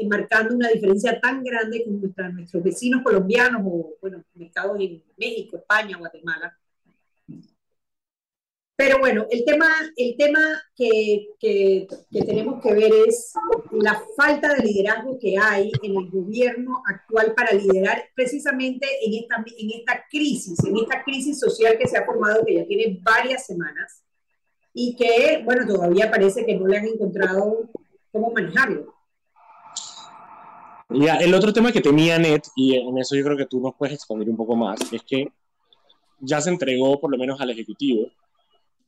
[0.09, 2.01] marcando una diferencia tan grande con
[2.35, 6.57] nuestros vecinos colombianos o, bueno, mercados en México, España, Guatemala.
[8.77, 10.39] Pero bueno, el tema, el tema
[10.75, 13.33] que, que, tenemos que ver es
[13.71, 19.37] la falta de liderazgo que hay en el gobierno actual para liderar precisamente en esta,
[19.37, 23.47] en esta crisis, en esta crisis social que se ha formado, que ya tiene varias
[23.47, 24.03] semanas
[24.75, 27.67] y que, bueno, todavía parece que no le han encontrado
[28.11, 28.93] cómo manejarlo.
[30.89, 33.73] Mira, el otro tema que tenía Net, y en eso yo creo que tú nos
[33.73, 35.31] puedes expandir un poco más, es que
[36.19, 38.11] ya se entregó por lo menos al Ejecutivo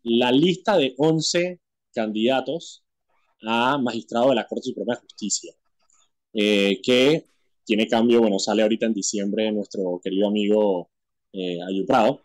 [0.03, 1.59] la lista de 11
[1.93, 2.83] candidatos
[3.43, 5.53] a magistrado de la Corte Suprema de Justicia,
[6.33, 7.25] eh, que
[7.69, 10.89] tiene cambio, bueno, sale ahorita en diciembre nuestro querido amigo
[11.31, 12.21] eh, Ayuprado.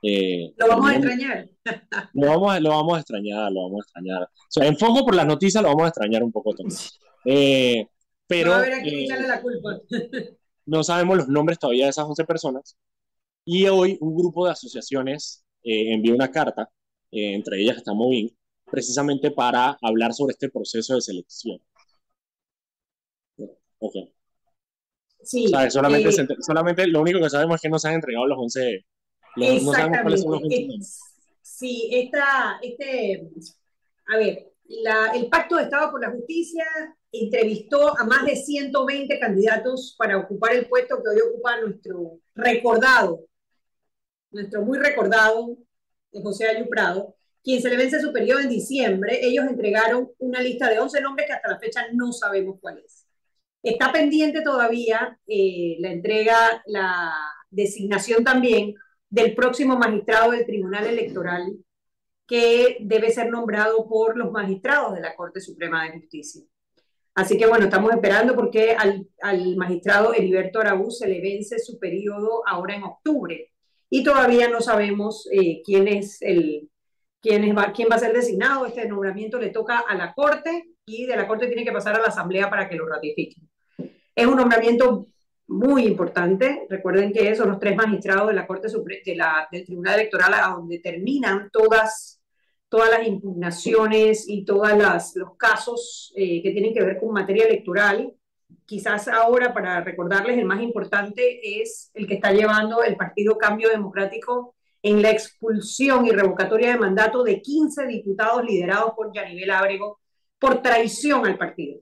[0.00, 1.50] Eh, lo vamos a extrañar.
[2.14, 4.22] Lo vamos, lo vamos a extrañar, lo vamos a extrañar.
[4.22, 6.80] O sea, en foco por las noticias lo vamos a extrañar un poco también.
[7.24, 7.86] Eh,
[8.26, 9.80] pero no, la culpa.
[10.66, 12.78] no sabemos los nombres todavía de esas 11 personas.
[13.44, 16.70] Y hoy un grupo de asociaciones envió una carta
[17.10, 18.36] eh, entre ellas está Movin,
[18.70, 21.60] precisamente para hablar sobre este proceso de selección.
[23.78, 23.94] Ok.
[25.22, 28.38] Sí, solamente, eh, solamente lo único que sabemos es que no se han entregado los
[28.38, 28.84] 11.
[29.36, 30.68] Los, no sabemos cuáles son los 11.
[31.42, 33.28] Sí, esta, este,
[34.06, 36.64] a ver, la, el Pacto de Estado por la Justicia
[37.10, 43.24] entrevistó a más de 120 candidatos para ocupar el puesto que hoy ocupa nuestro recordado,
[44.30, 45.56] nuestro muy recordado
[46.12, 50.40] de José Ayu Prado, quien se le vence su periodo en diciembre, ellos entregaron una
[50.40, 53.06] lista de 11 nombres que hasta la fecha no sabemos cuál es.
[53.62, 57.12] Está pendiente todavía eh, la entrega, la
[57.50, 58.74] designación también
[59.10, 61.56] del próximo magistrado del Tribunal Electoral
[62.26, 66.42] que debe ser nombrado por los magistrados de la Corte Suprema de Justicia.
[67.14, 71.78] Así que bueno, estamos esperando porque al, al magistrado Heriberto Araúz se le vence su
[71.78, 73.50] periodo ahora en octubre
[73.90, 76.68] y todavía no sabemos eh, quién es el
[77.20, 78.66] quién, va, quién va a ser designado.
[78.66, 82.00] Este nombramiento le toca a la Corte y de la Corte tiene que pasar a
[82.00, 83.48] la Asamblea para que lo ratifiquen.
[84.14, 85.06] Es un nombramiento
[85.48, 86.66] muy importante.
[86.68, 90.48] Recuerden que son los tres magistrados de la Corte de la, del Tribunal Electoral a
[90.48, 92.20] donde terminan todas,
[92.68, 94.68] todas las impugnaciones y todos
[95.14, 98.12] los casos eh, que tienen que ver con materia electoral
[98.68, 103.70] quizás ahora para recordarles el más importante es el que está llevando el Partido Cambio
[103.70, 110.00] Democrático en la expulsión y revocatoria de mandato de 15 diputados liderados por Yanivel Ábrego
[110.38, 111.80] por traición al partido.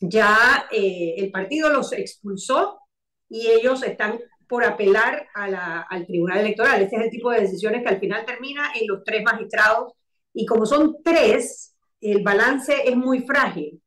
[0.00, 2.80] Ya eh, el partido los expulsó
[3.28, 6.82] y ellos están por apelar al Tribunal Electoral.
[6.82, 9.94] Este es el tipo de decisiones que al final termina en los tres magistrados
[10.34, 13.81] y como son tres, el balance es muy frágil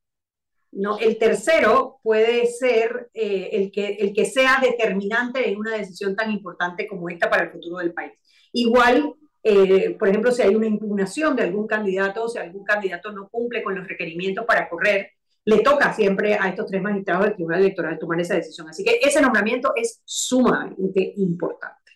[0.76, 6.16] no, el tercero puede ser eh, el, que, el que sea determinante en una decisión
[6.16, 8.12] tan importante como esta para el futuro del país.
[8.52, 13.30] Igual, eh, por ejemplo, si hay una impugnación de algún candidato, si algún candidato no
[13.30, 15.12] cumple con los requerimientos para correr,
[15.46, 18.68] le toca siempre a estos tres magistrados del Tribunal Electoral tomar esa decisión.
[18.68, 21.94] Así que ese nombramiento es sumamente importante.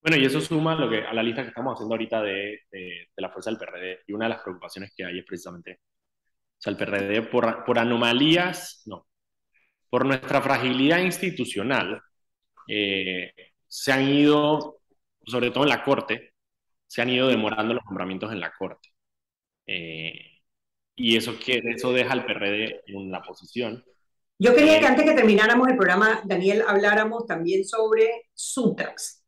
[0.00, 3.06] Bueno, y eso suma lo que, a la lista que estamos haciendo ahorita de, de
[3.16, 3.98] la fuerza del PRD.
[4.06, 5.80] Y una de las preocupaciones que hay es precisamente
[6.60, 9.06] o sea, el PRD por, por anomalías, no,
[9.88, 12.02] por nuestra fragilidad institucional,
[12.68, 13.32] eh,
[13.66, 14.82] se han ido,
[15.24, 16.34] sobre todo en la Corte,
[16.86, 18.90] se han ido demorando los nombramientos en la Corte.
[19.66, 20.12] Eh,
[20.96, 23.82] y eso, que, eso deja al PRD en la posición.
[24.38, 29.24] Yo quería que antes que termináramos el programa, Daniel, habláramos también sobre Suntrax.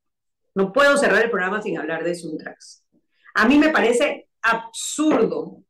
[0.54, 2.84] No puedo cerrar el programa sin hablar de Suntrax.
[3.34, 5.62] A mí me parece absurdo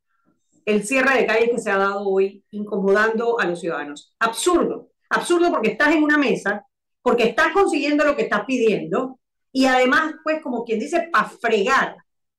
[0.65, 4.15] el cierre de calles que se ha dado hoy incomodando a los ciudadanos.
[4.19, 6.67] Absurdo, absurdo porque estás en una mesa,
[7.03, 9.19] porque estás consiguiendo lo que estás pidiendo
[9.53, 11.97] y además, pues como quien dice, para fregar.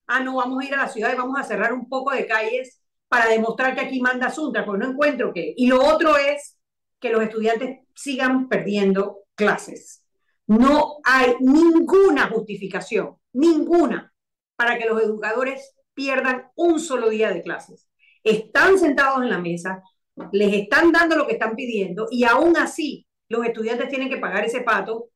[0.08, 2.26] Ah, no, vamos a ir a la ciudad y vamos a cerrar un poco de
[2.26, 5.54] calles para demostrar que aquí manda Suntra, porque no encuentro que.
[5.56, 6.58] Y lo otro es
[7.00, 10.04] que los estudiantes sigan perdiendo clases.
[10.48, 14.12] No hay ninguna justificación, ninguna,
[14.56, 17.88] para que los educadores pierdan un solo día de clases.
[18.24, 19.84] Están sentados en la mesa,
[20.32, 24.46] les están dando lo que están pidiendo y aún así los estudiantes tienen que pagar
[24.46, 25.10] ese pato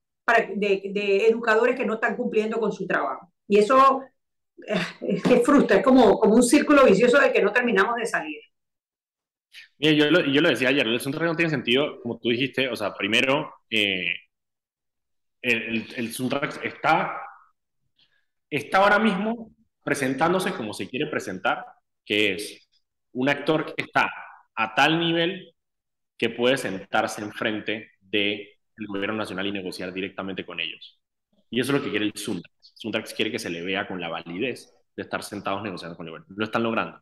[0.55, 3.31] de, educadores que no están cumpliendo con su trabajo.
[3.47, 4.01] Y eso
[4.67, 8.05] eh, es que frustra, es como, como un círculo vicioso de que no terminamos de
[8.05, 8.39] salir.
[9.77, 12.67] Mira, yo lo, yo lo decía ayer, el Suntrax no tiene sentido, como tú dijiste,
[12.67, 14.13] o sea, primero, eh,
[15.41, 17.21] el, el Suntrax está,
[18.49, 19.51] está ahora mismo
[19.83, 21.63] presentándose como se quiere presentar,
[22.05, 22.66] que es
[23.17, 24.09] un actor que está
[24.55, 25.55] a tal nivel
[26.17, 28.47] que puede sentarse enfrente del
[28.87, 30.99] gobierno nacional y negociar directamente con ellos.
[31.49, 32.73] Y eso es lo que quiere el Suntrax.
[32.75, 36.11] Suntrax quiere que se le vea con la validez de estar sentados negociando con el
[36.11, 36.35] gobierno.
[36.37, 37.01] Lo están logrando.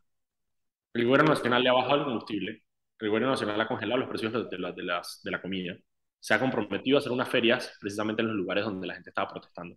[0.94, 2.62] El gobierno nacional le ha bajado el combustible,
[3.00, 5.76] el gobierno nacional ha congelado los precios de la, las, de la comida,
[6.18, 9.28] se ha comprometido a hacer unas ferias precisamente en los lugares donde la gente estaba
[9.28, 9.76] protestando.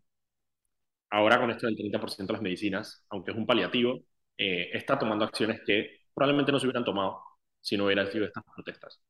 [1.10, 4.06] Ahora con esto del 30% de las medicinas, aunque es un paliativo,
[4.38, 7.24] eh, está tomando acciones que probablemente no se hubieran tomado
[7.62, 9.02] si no hubieran sido estas protestas.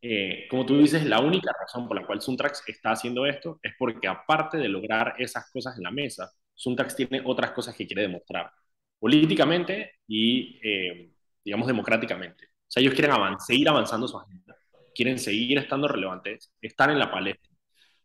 [0.00, 3.72] Eh, como tú dices, la única razón por la cual Suntrax está haciendo esto es
[3.78, 8.02] porque aparte de lograr esas cosas en la mesa, Suntrax tiene otras cosas que quiere
[8.02, 8.50] demostrar,
[8.98, 11.12] políticamente y eh,
[11.44, 12.46] digamos, democráticamente.
[12.46, 14.56] O sea, ellos quieren seguir avanzando su agenda,
[14.94, 17.50] quieren seguir estando relevantes, estar en la palestra.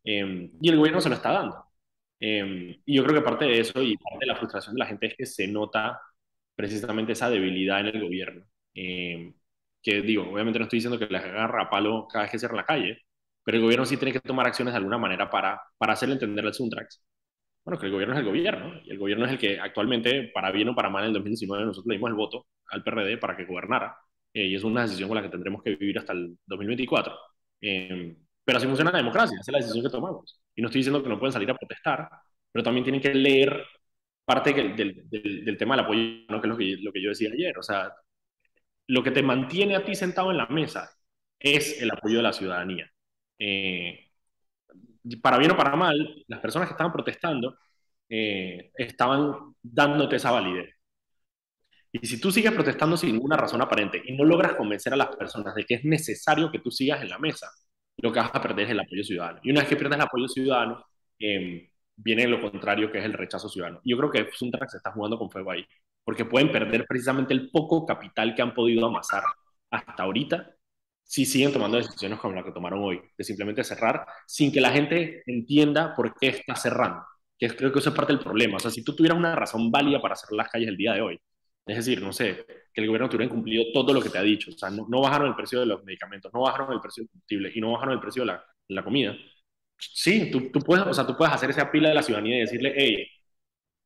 [0.04, 1.66] Em, y el gobierno se lo está dando.
[2.20, 4.88] Em, y yo creo que parte de eso y parte de la frustración de la
[4.88, 6.00] gente es que se nota
[6.58, 8.46] precisamente esa debilidad en el gobierno.
[8.76, 9.34] Em,
[9.82, 12.58] que digo, obviamente no estoy diciendo que les agarra a palo cada vez que cierra
[12.58, 13.00] la calle,
[13.44, 16.46] pero el gobierno sí tiene que tomar acciones de alguna manera para, para hacerle entender
[16.46, 17.02] al Suntrax
[17.68, 20.52] bueno, que el gobierno es el gobierno, y el gobierno es el que actualmente, para
[20.52, 23.36] bien o para mal, en el 2019 nosotros le dimos el voto al PRD para
[23.36, 23.98] que gobernara,
[24.34, 27.14] eh, y es una decisión con la que tendremos que vivir hasta el 2024.
[27.60, 30.42] Em, pero así funciona la democracia, esa es la decisión que tomamos.
[30.56, 32.08] Y no estoy diciendo que no pueden salir a protestar,
[32.54, 33.66] pero también tienen que leer
[34.28, 36.42] parte del, tema del apoyo, ¿no?
[36.42, 37.58] que es lo que, yo decía ayer.
[37.58, 37.94] O sea,
[38.88, 40.90] lo que te mantiene a ti sentado en la mesa
[41.40, 42.92] es el apoyo de la ciudadanía.
[43.40, 44.10] Eh,
[45.22, 47.58] para bien o para mal, las personas que estaban protestando
[48.10, 50.76] eh, estaban dándote esa validez.
[51.94, 55.16] Y si tú sigues protestando sin ninguna razón aparente y no logras convencer a las
[55.16, 57.48] personas de que es necesario que tú sigas en la mesa,
[57.98, 59.40] lo que vas a perder es el apoyo ciudadano.
[59.44, 60.86] Y una vez que pierdes el apoyo ciudadano,
[61.18, 63.82] eh, viene lo contrario, que es el rechazo ciudadano.
[63.84, 65.66] Yo creo que Suntrax se está jugando con fuego ahí,
[66.04, 69.24] porque pueden perder precisamente el poco capital que han podido amasar
[69.72, 70.50] hasta ahorita
[71.04, 74.72] si siguen tomando decisiones como la que tomaron hoy, de simplemente cerrar sin que la
[74.72, 77.04] gente entienda por qué está cerrando,
[77.38, 78.58] que creo que eso es parte del problema.
[78.58, 81.02] O sea, si tú tuvieras una razón válida para cerrar las calles el día de
[81.02, 81.20] hoy,
[81.66, 84.52] es decir, no sé, que el gobierno tuviera incumplido todo lo que te ha dicho,
[84.52, 87.52] o sea, no, bajaron el precio de los medicamentos, no bajaron el precio del combustible
[87.54, 89.16] y no bajaron el precio de la, la comida,
[89.78, 92.40] sí, tú, tú, puedes, o sea, tú puedes hacer esa pila de la ciudadanía y
[92.42, 93.08] decirle, hey,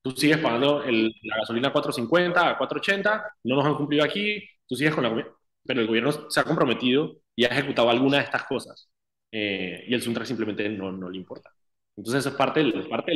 [0.01, 4.75] tú sigues pagando la gasolina a 4.50, a 4.80, no nos han cumplido aquí, tú
[4.75, 5.25] sigues con la
[5.63, 8.89] pero el gobierno se ha comprometido y ha ejecutado alguna de estas cosas.
[9.31, 11.51] Eh, y el Suntra simplemente no, no, le importa.
[11.95, 13.11] Entonces, eso es parte del, parte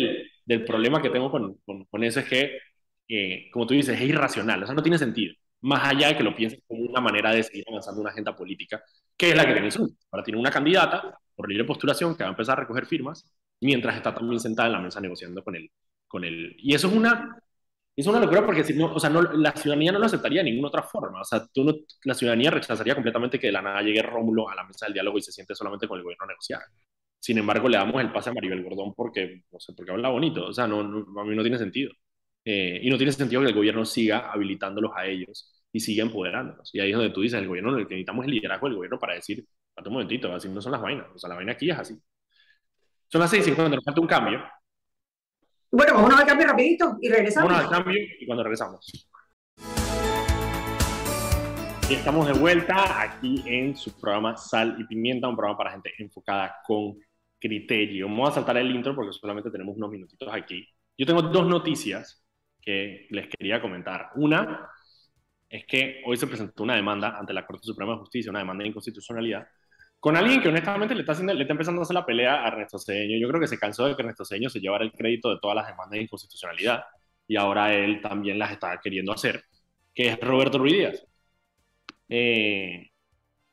[0.46, 2.60] del, problema que tengo con, con, eso, es que,
[3.08, 5.34] eh, como tú dices, es irracional, o sea, no tiene sentido.
[5.62, 8.84] Más allá de que lo pienses como una manera de seguir avanzando una agenda política,
[9.18, 9.98] que es la que tiene el Suntra.
[10.12, 13.26] Ahora tiene una candidata por libre postulación que va a empezar a recoger firmas,
[13.62, 15.72] mientras está también sentada en la mesa negociando con él.
[16.08, 16.56] Con él.
[16.60, 17.38] Y eso es una
[17.96, 20.52] es una locura porque si no, o sea, no, la ciudadanía no lo aceptaría de
[20.52, 21.22] ninguna otra forma.
[21.22, 21.74] O sea, tú no,
[22.04, 25.18] la ciudadanía rechazaría completamente que de la nada llegue Rómulo a la mesa del diálogo
[25.18, 26.62] y se siente solamente con el gobierno a negociar.
[27.20, 30.48] Sin embargo, le damos el pase a Maribel Gordón porque, no sé, porque habla bonito.
[30.48, 31.92] O sea, no, a mí no tiene sentido.
[32.44, 36.74] Eh, y no tiene sentido que el gobierno siga habilitándolos a ellos y siga empoderándolos.
[36.74, 38.78] Y ahí es donde tú dices, el gobierno, lo que necesitamos es el liderazgo del
[38.78, 39.46] gobierno para decir,
[39.76, 41.08] un momentito, así no son las vainas.
[41.14, 42.00] O sea, la vaina aquí es así.
[43.10, 44.42] Son las 6.50, nos falta un cambio.
[45.70, 47.52] Bueno, vamos a cambio rapidito y regresamos.
[47.52, 49.10] Vamos al cambio y cuando regresamos.
[51.90, 55.92] Y estamos de vuelta aquí en su programa Sal y Pimienta, un programa para gente
[55.98, 56.98] enfocada con
[57.38, 58.08] criterio.
[58.08, 60.66] Vamos a saltar el intro porque solamente tenemos unos minutitos aquí.
[60.98, 62.26] Yo tengo dos noticias
[62.62, 64.12] que les quería comentar.
[64.16, 64.70] Una
[65.56, 68.64] es que hoy se presentó una demanda ante la Corte Suprema de Justicia, una demanda
[68.64, 69.48] de inconstitucionalidad,
[70.00, 73.18] con alguien que honestamente le está, haciendo, empezando a hacer la pelea a Ernesto Cedeño.
[73.18, 75.56] Yo creo que se cansó de que Ernesto Cedeño se llevara el crédito de todas
[75.56, 76.84] las demandas de inconstitucionalidad
[77.26, 79.44] y ahora él también las está queriendo hacer,
[79.94, 81.08] que es Roberto Ruiz Díaz.
[82.10, 82.90] Eh,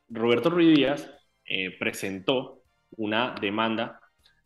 [0.08, 1.10] Roberto Ruiz Díaz
[1.44, 2.64] eh, presentó
[2.96, 4.00] una demanda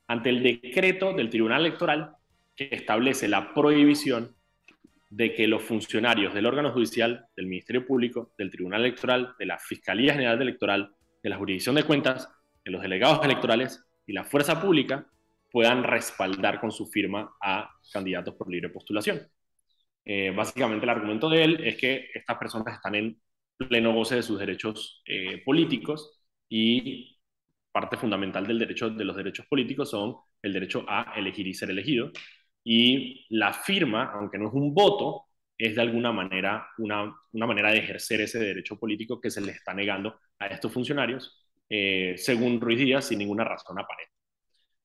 [0.06, 2.12] ante el decreto del Tribunal Electoral
[2.54, 4.35] que establece la prohibición
[5.08, 9.58] de que los funcionarios del órgano judicial, del Ministerio Público, del Tribunal Electoral, de la
[9.58, 10.90] Fiscalía General Electoral,
[11.22, 12.28] de la jurisdicción de cuentas,
[12.64, 15.06] de los delegados electorales, y la fuerza pública
[15.50, 19.20] puedan respaldar con su firma a candidatos por libre postulación.
[20.04, 23.20] Eh, básicamente el argumento de él es que estas personas están en
[23.56, 27.18] pleno goce de sus derechos eh, políticos y
[27.72, 31.70] parte fundamental del derecho, de los derechos políticos son el derecho a elegir y ser
[31.70, 32.10] elegido.
[32.68, 37.70] Y la firma, aunque no es un voto, es de alguna manera una, una manera
[37.70, 42.60] de ejercer ese derecho político que se le está negando a estos funcionarios, eh, según
[42.60, 44.12] Ruiz Díaz, sin ninguna razón aparente.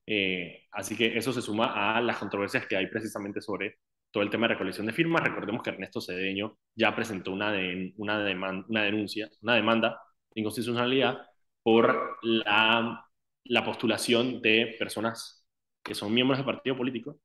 [0.06, 3.78] Eh, así que eso se suma a las controversias que hay precisamente sobre
[4.12, 5.24] todo el tema de recolección de firmas.
[5.24, 10.00] Recordemos que Ernesto Cedeño ya presentó una, de, una, una denuncia, una demanda
[10.32, 11.26] de inconstitucionalidad
[11.64, 13.04] por la,
[13.42, 15.44] la postulación de personas
[15.82, 17.18] que son miembros del partido político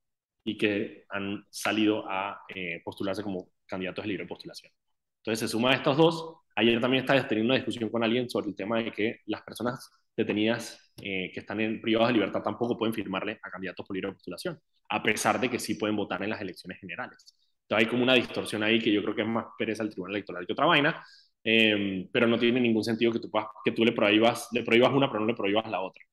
[0.47, 4.71] y que han salido a eh, postularse como candidatos de libre postulación.
[5.17, 6.37] Entonces se suma a estos dos.
[6.55, 9.91] Ayer también estaba teniendo una discusión con alguien sobre el tema de que las personas
[10.15, 14.13] detenidas eh, que están en privados de libertad tampoco pueden firmarle a candidatos por libre
[14.13, 17.35] postulación, a pesar de que sí pueden votar en las elecciones generales.
[17.63, 20.15] Entonces hay como una distorsión ahí que yo creo que es más pereza al Tribunal
[20.15, 21.03] Electoral que otra vaina,
[21.43, 23.29] em, pero no tiene ningún sentido que tú,
[23.65, 26.03] que tú le, prohíbas, le prohíbas una pero no le prohíbas la otra.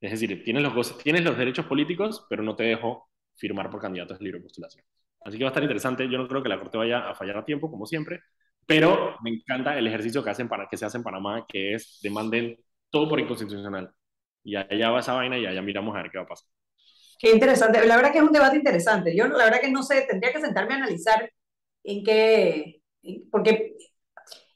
[0.00, 3.07] Es decir, tienes los, tienes los derechos políticos, pero no te dejo
[3.38, 4.84] firmar por candidatos de libre postulación.
[5.20, 6.08] Así que va a estar interesante.
[6.08, 8.20] Yo no creo que la Corte vaya a fallar a tiempo, como siempre,
[8.66, 11.98] pero me encanta el ejercicio que, hacen para, que se hace en Panamá, que es
[12.02, 12.58] demanden
[12.90, 13.90] todo por inconstitucional.
[14.44, 16.48] Y allá va esa vaina y allá miramos a ver qué va a pasar.
[17.18, 17.84] Qué interesante.
[17.86, 19.16] La verdad que es un debate interesante.
[19.16, 21.30] Yo la verdad que no sé, tendría que sentarme a analizar
[21.82, 22.80] en qué,
[23.30, 23.76] porque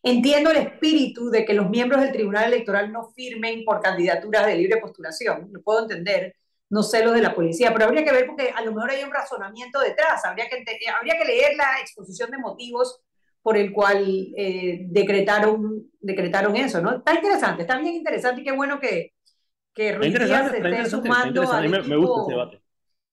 [0.02, 4.56] entiendo el espíritu de que los miembros del Tribunal Electoral no firmen por candidaturas de
[4.56, 5.48] libre postulación.
[5.52, 6.36] Lo puedo entender
[6.72, 9.04] no sé lo de la policía, pero habría que ver porque a lo mejor hay
[9.04, 12.98] un razonamiento detrás, habría que, habría que leer la exposición de motivos
[13.42, 16.96] por el cual eh, decretaron, decretaron eso, ¿no?
[16.96, 19.12] Está interesante, está bien interesante y qué bueno que,
[19.74, 22.62] que Ruiz Díaz se esté sumando al, me, equipo, gusta ese debate.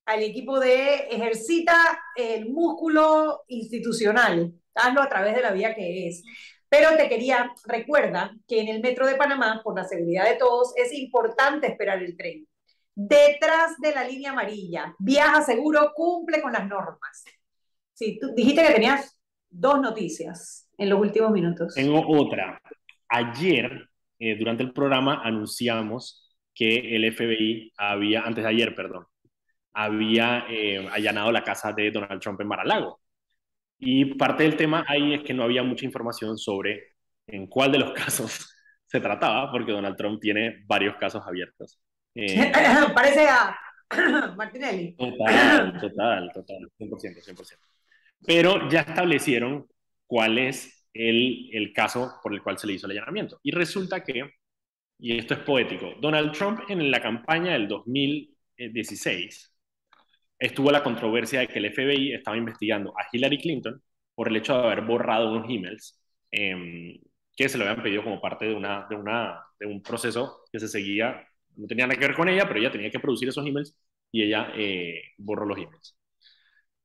[0.05, 1.75] al equipo de ejercita
[2.15, 6.23] el músculo institucional, hazlo a través de la vía que es.
[6.69, 10.71] Pero te quería, recuerda que en el metro de Panamá, por la seguridad de todos,
[10.77, 12.47] es importante esperar el tren
[13.07, 14.93] detrás de la línea amarilla.
[14.99, 17.23] Viaja seguro, cumple con las normas.
[17.93, 19.17] Sí, tú dijiste que tenías
[19.49, 21.73] dos noticias en los últimos minutos.
[21.75, 22.61] Tengo otra.
[23.07, 23.89] Ayer,
[24.19, 29.05] eh, durante el programa, anunciamos que el FBI había, antes de ayer, perdón,
[29.71, 32.99] había eh, allanado la casa de Donald Trump en Mar-a-Lago.
[33.77, 36.95] Y parte del tema ahí es que no había mucha información sobre
[37.27, 38.53] en cuál de los casos
[38.85, 41.79] se trataba, porque Donald Trump tiene varios casos abiertos.
[42.21, 42.51] Eh,
[42.93, 43.55] Parece a
[44.35, 44.93] Martinelli.
[44.93, 47.57] Total, total, total, 100%, 100%.
[48.25, 49.67] Pero ya establecieron
[50.05, 53.39] cuál es el, el caso por el cual se le hizo el allanamiento.
[53.43, 54.29] Y resulta que,
[54.99, 59.53] y esto es poético, Donald Trump en la campaña del 2016
[60.37, 63.81] estuvo la controversia de que el FBI estaba investigando a Hillary Clinton
[64.15, 66.01] por el hecho de haber borrado unos emails
[66.31, 66.99] eh,
[67.35, 70.59] que se lo habían pedido como parte de, una, de, una, de un proceso que
[70.59, 71.25] se seguía
[71.59, 73.75] no tenía nada que ver con ella, pero ella tenía que producir esos emails
[74.11, 75.97] y ella eh, borró los emails.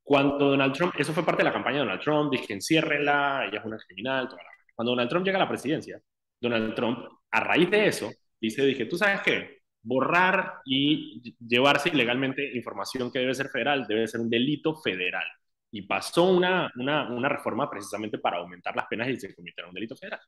[0.02, 3.58] Cuando Donald Trump, eso fue parte de la campaña de Donald Trump, dije enciérrenla, ella
[3.58, 4.50] es una criminal, toda la...
[4.74, 6.00] Cuando Donald Trump llega a la presidencia,
[6.40, 6.98] Donald Trump,
[7.30, 8.10] a raíz de eso,
[8.40, 9.62] dice, dije, ¿tú sabes qué?
[9.82, 15.24] Borrar y llevarse ilegalmente información que debe ser federal debe ser un delito federal.
[15.70, 19.70] Y pasó una, una, una reforma precisamente para aumentar las penas y se convirtiera en
[19.70, 20.20] un delito federal.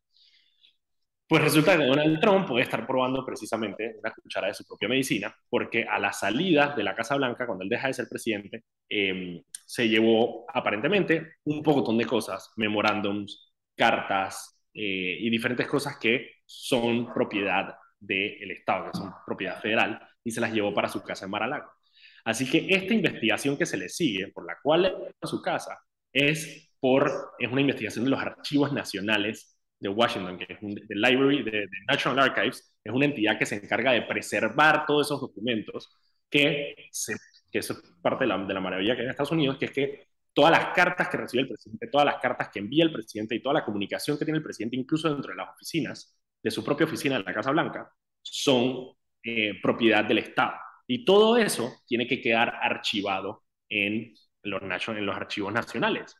[1.29, 5.35] Pues resulta que Donald Trump puede estar probando precisamente una cuchara de su propia medicina,
[5.49, 9.43] porque a la salida de la Casa Blanca, cuando él deja de ser presidente, em,
[9.66, 17.12] se llevó aparentemente un pocotón de cosas, memorándums, cartas eh, y diferentes cosas que son
[17.12, 21.33] propiedad del Estado, que son propiedad federal, y se las llevó para su casa en
[21.33, 21.70] Mar-a-Lago.
[22.24, 25.77] Así que esta investigación que se le sigue, por la cual a su casa,
[26.12, 30.95] es, por, es una investigación de los archivos nacionales de Washington, que es un, de
[30.95, 35.91] Library, de, National Archives, es una entidad que se encarga de preservar todos esos documentos,
[36.31, 36.74] que,
[37.51, 39.66] que eso es parte de la, de la maravilla que hay en Estados Unidos, que
[39.66, 42.93] es que todas las cartas que recibe el presidente, todas las cartas que envía el
[42.93, 46.51] presidente y toda la comunicación que tiene el presidente, incluso dentro de las oficinas, de
[46.51, 47.91] su propia oficina en la Casa Blanca,
[48.22, 50.53] son eh, propiedad del Estado.
[50.87, 56.14] Y todo eso tiene que quedar archivado en los, en los archivos nacionales.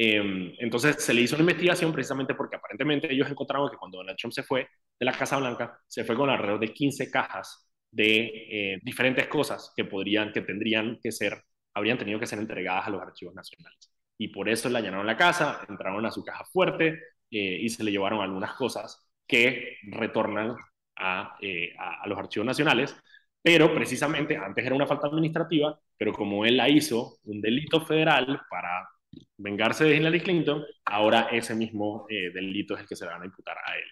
[0.00, 4.16] Em, entonces se le hizo una investigación precisamente porque aparentemente ellos encontraron que cuando Donald
[4.16, 4.60] Trump se fue
[4.98, 9.72] de la Casa Blanca, se fue con alrededor de 15 cajas de eh, diferentes cosas
[9.76, 11.42] que podrían, que tendrían que ser,
[11.74, 13.92] habrían tenido que ser entregadas a los archivos nacionales.
[14.16, 17.82] Y por eso le allanaron la casa, entraron a su caja fuerte eh, y se
[17.82, 20.54] le llevaron algunas cosas que retornan
[20.96, 22.94] a, eh, a, a los archivos nacionales
[23.42, 28.42] pero precisamente antes era una falta administrativa, pero como él la hizo un delito federal
[28.50, 28.88] para
[29.36, 33.22] vengarse de Hillary Clinton, ahora ese mismo eh, delito es el que se le van
[33.22, 33.84] a imputar a él.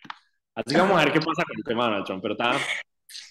[0.54, 2.52] Así que vamos a ver qué pasa con el tema de Donald Trump, pero está...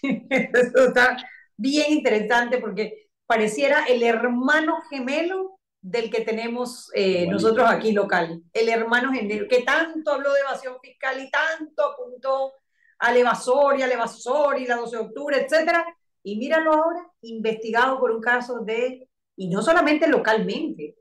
[0.30, 1.18] Eso está
[1.58, 8.70] bien interesante porque pareciera el hermano gemelo del que tenemos eh, nosotros aquí local, el
[8.70, 12.54] hermano gemelo, que tanto habló de evasión fiscal y tanto apuntó
[12.98, 15.86] al evasor y al evasor y la 12 de octubre, etcétera,
[16.24, 20.96] y míralo ahora, investigado por un caso de, y no solamente localmente,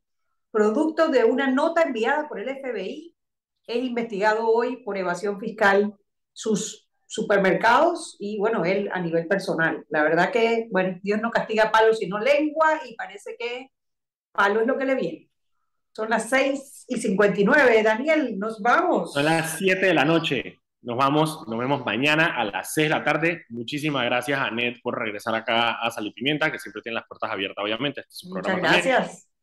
[0.55, 3.13] producto de una nota enviada por el FBI,
[3.67, 5.93] es investigado hoy por evasión fiscal
[6.33, 9.85] sus supermercados y bueno, él a nivel personal.
[9.89, 13.73] La verdad que, bueno, Dios no castiga palo sino lengua y parece que
[14.31, 15.29] palo es lo que le viene.
[15.93, 19.13] Son las 6 y 59, Daniel, nos vamos.
[19.13, 20.61] Son las 7 de la noche.
[20.83, 23.45] Nos vamos, nos vemos mañana a las 6 de la tarde.
[23.49, 27.09] Muchísimas gracias a Ned por regresar acá a Sal y Pimienta, que siempre tiene las
[27.09, 28.03] puertas abiertas, obviamente.
[28.03, 29.34] Este Muchas gracias.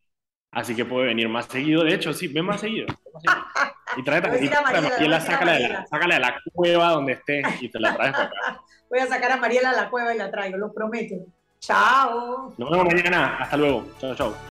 [0.52, 1.84] Así que puede venir más seguido.
[1.84, 2.88] De hecho, sí, ven más seguido.
[3.98, 7.78] Y trae a Mariela, sácala, de la, sácala de la cueva donde esté y te
[7.78, 8.62] la traes para acá.
[8.90, 11.16] Voy a sacar a Mariela a la cueva y la traigo, lo prometo.
[11.60, 12.54] Chao.
[12.58, 13.36] Nos vemos mañana.
[13.38, 13.86] Hasta luego.
[14.00, 14.34] Chao, chao.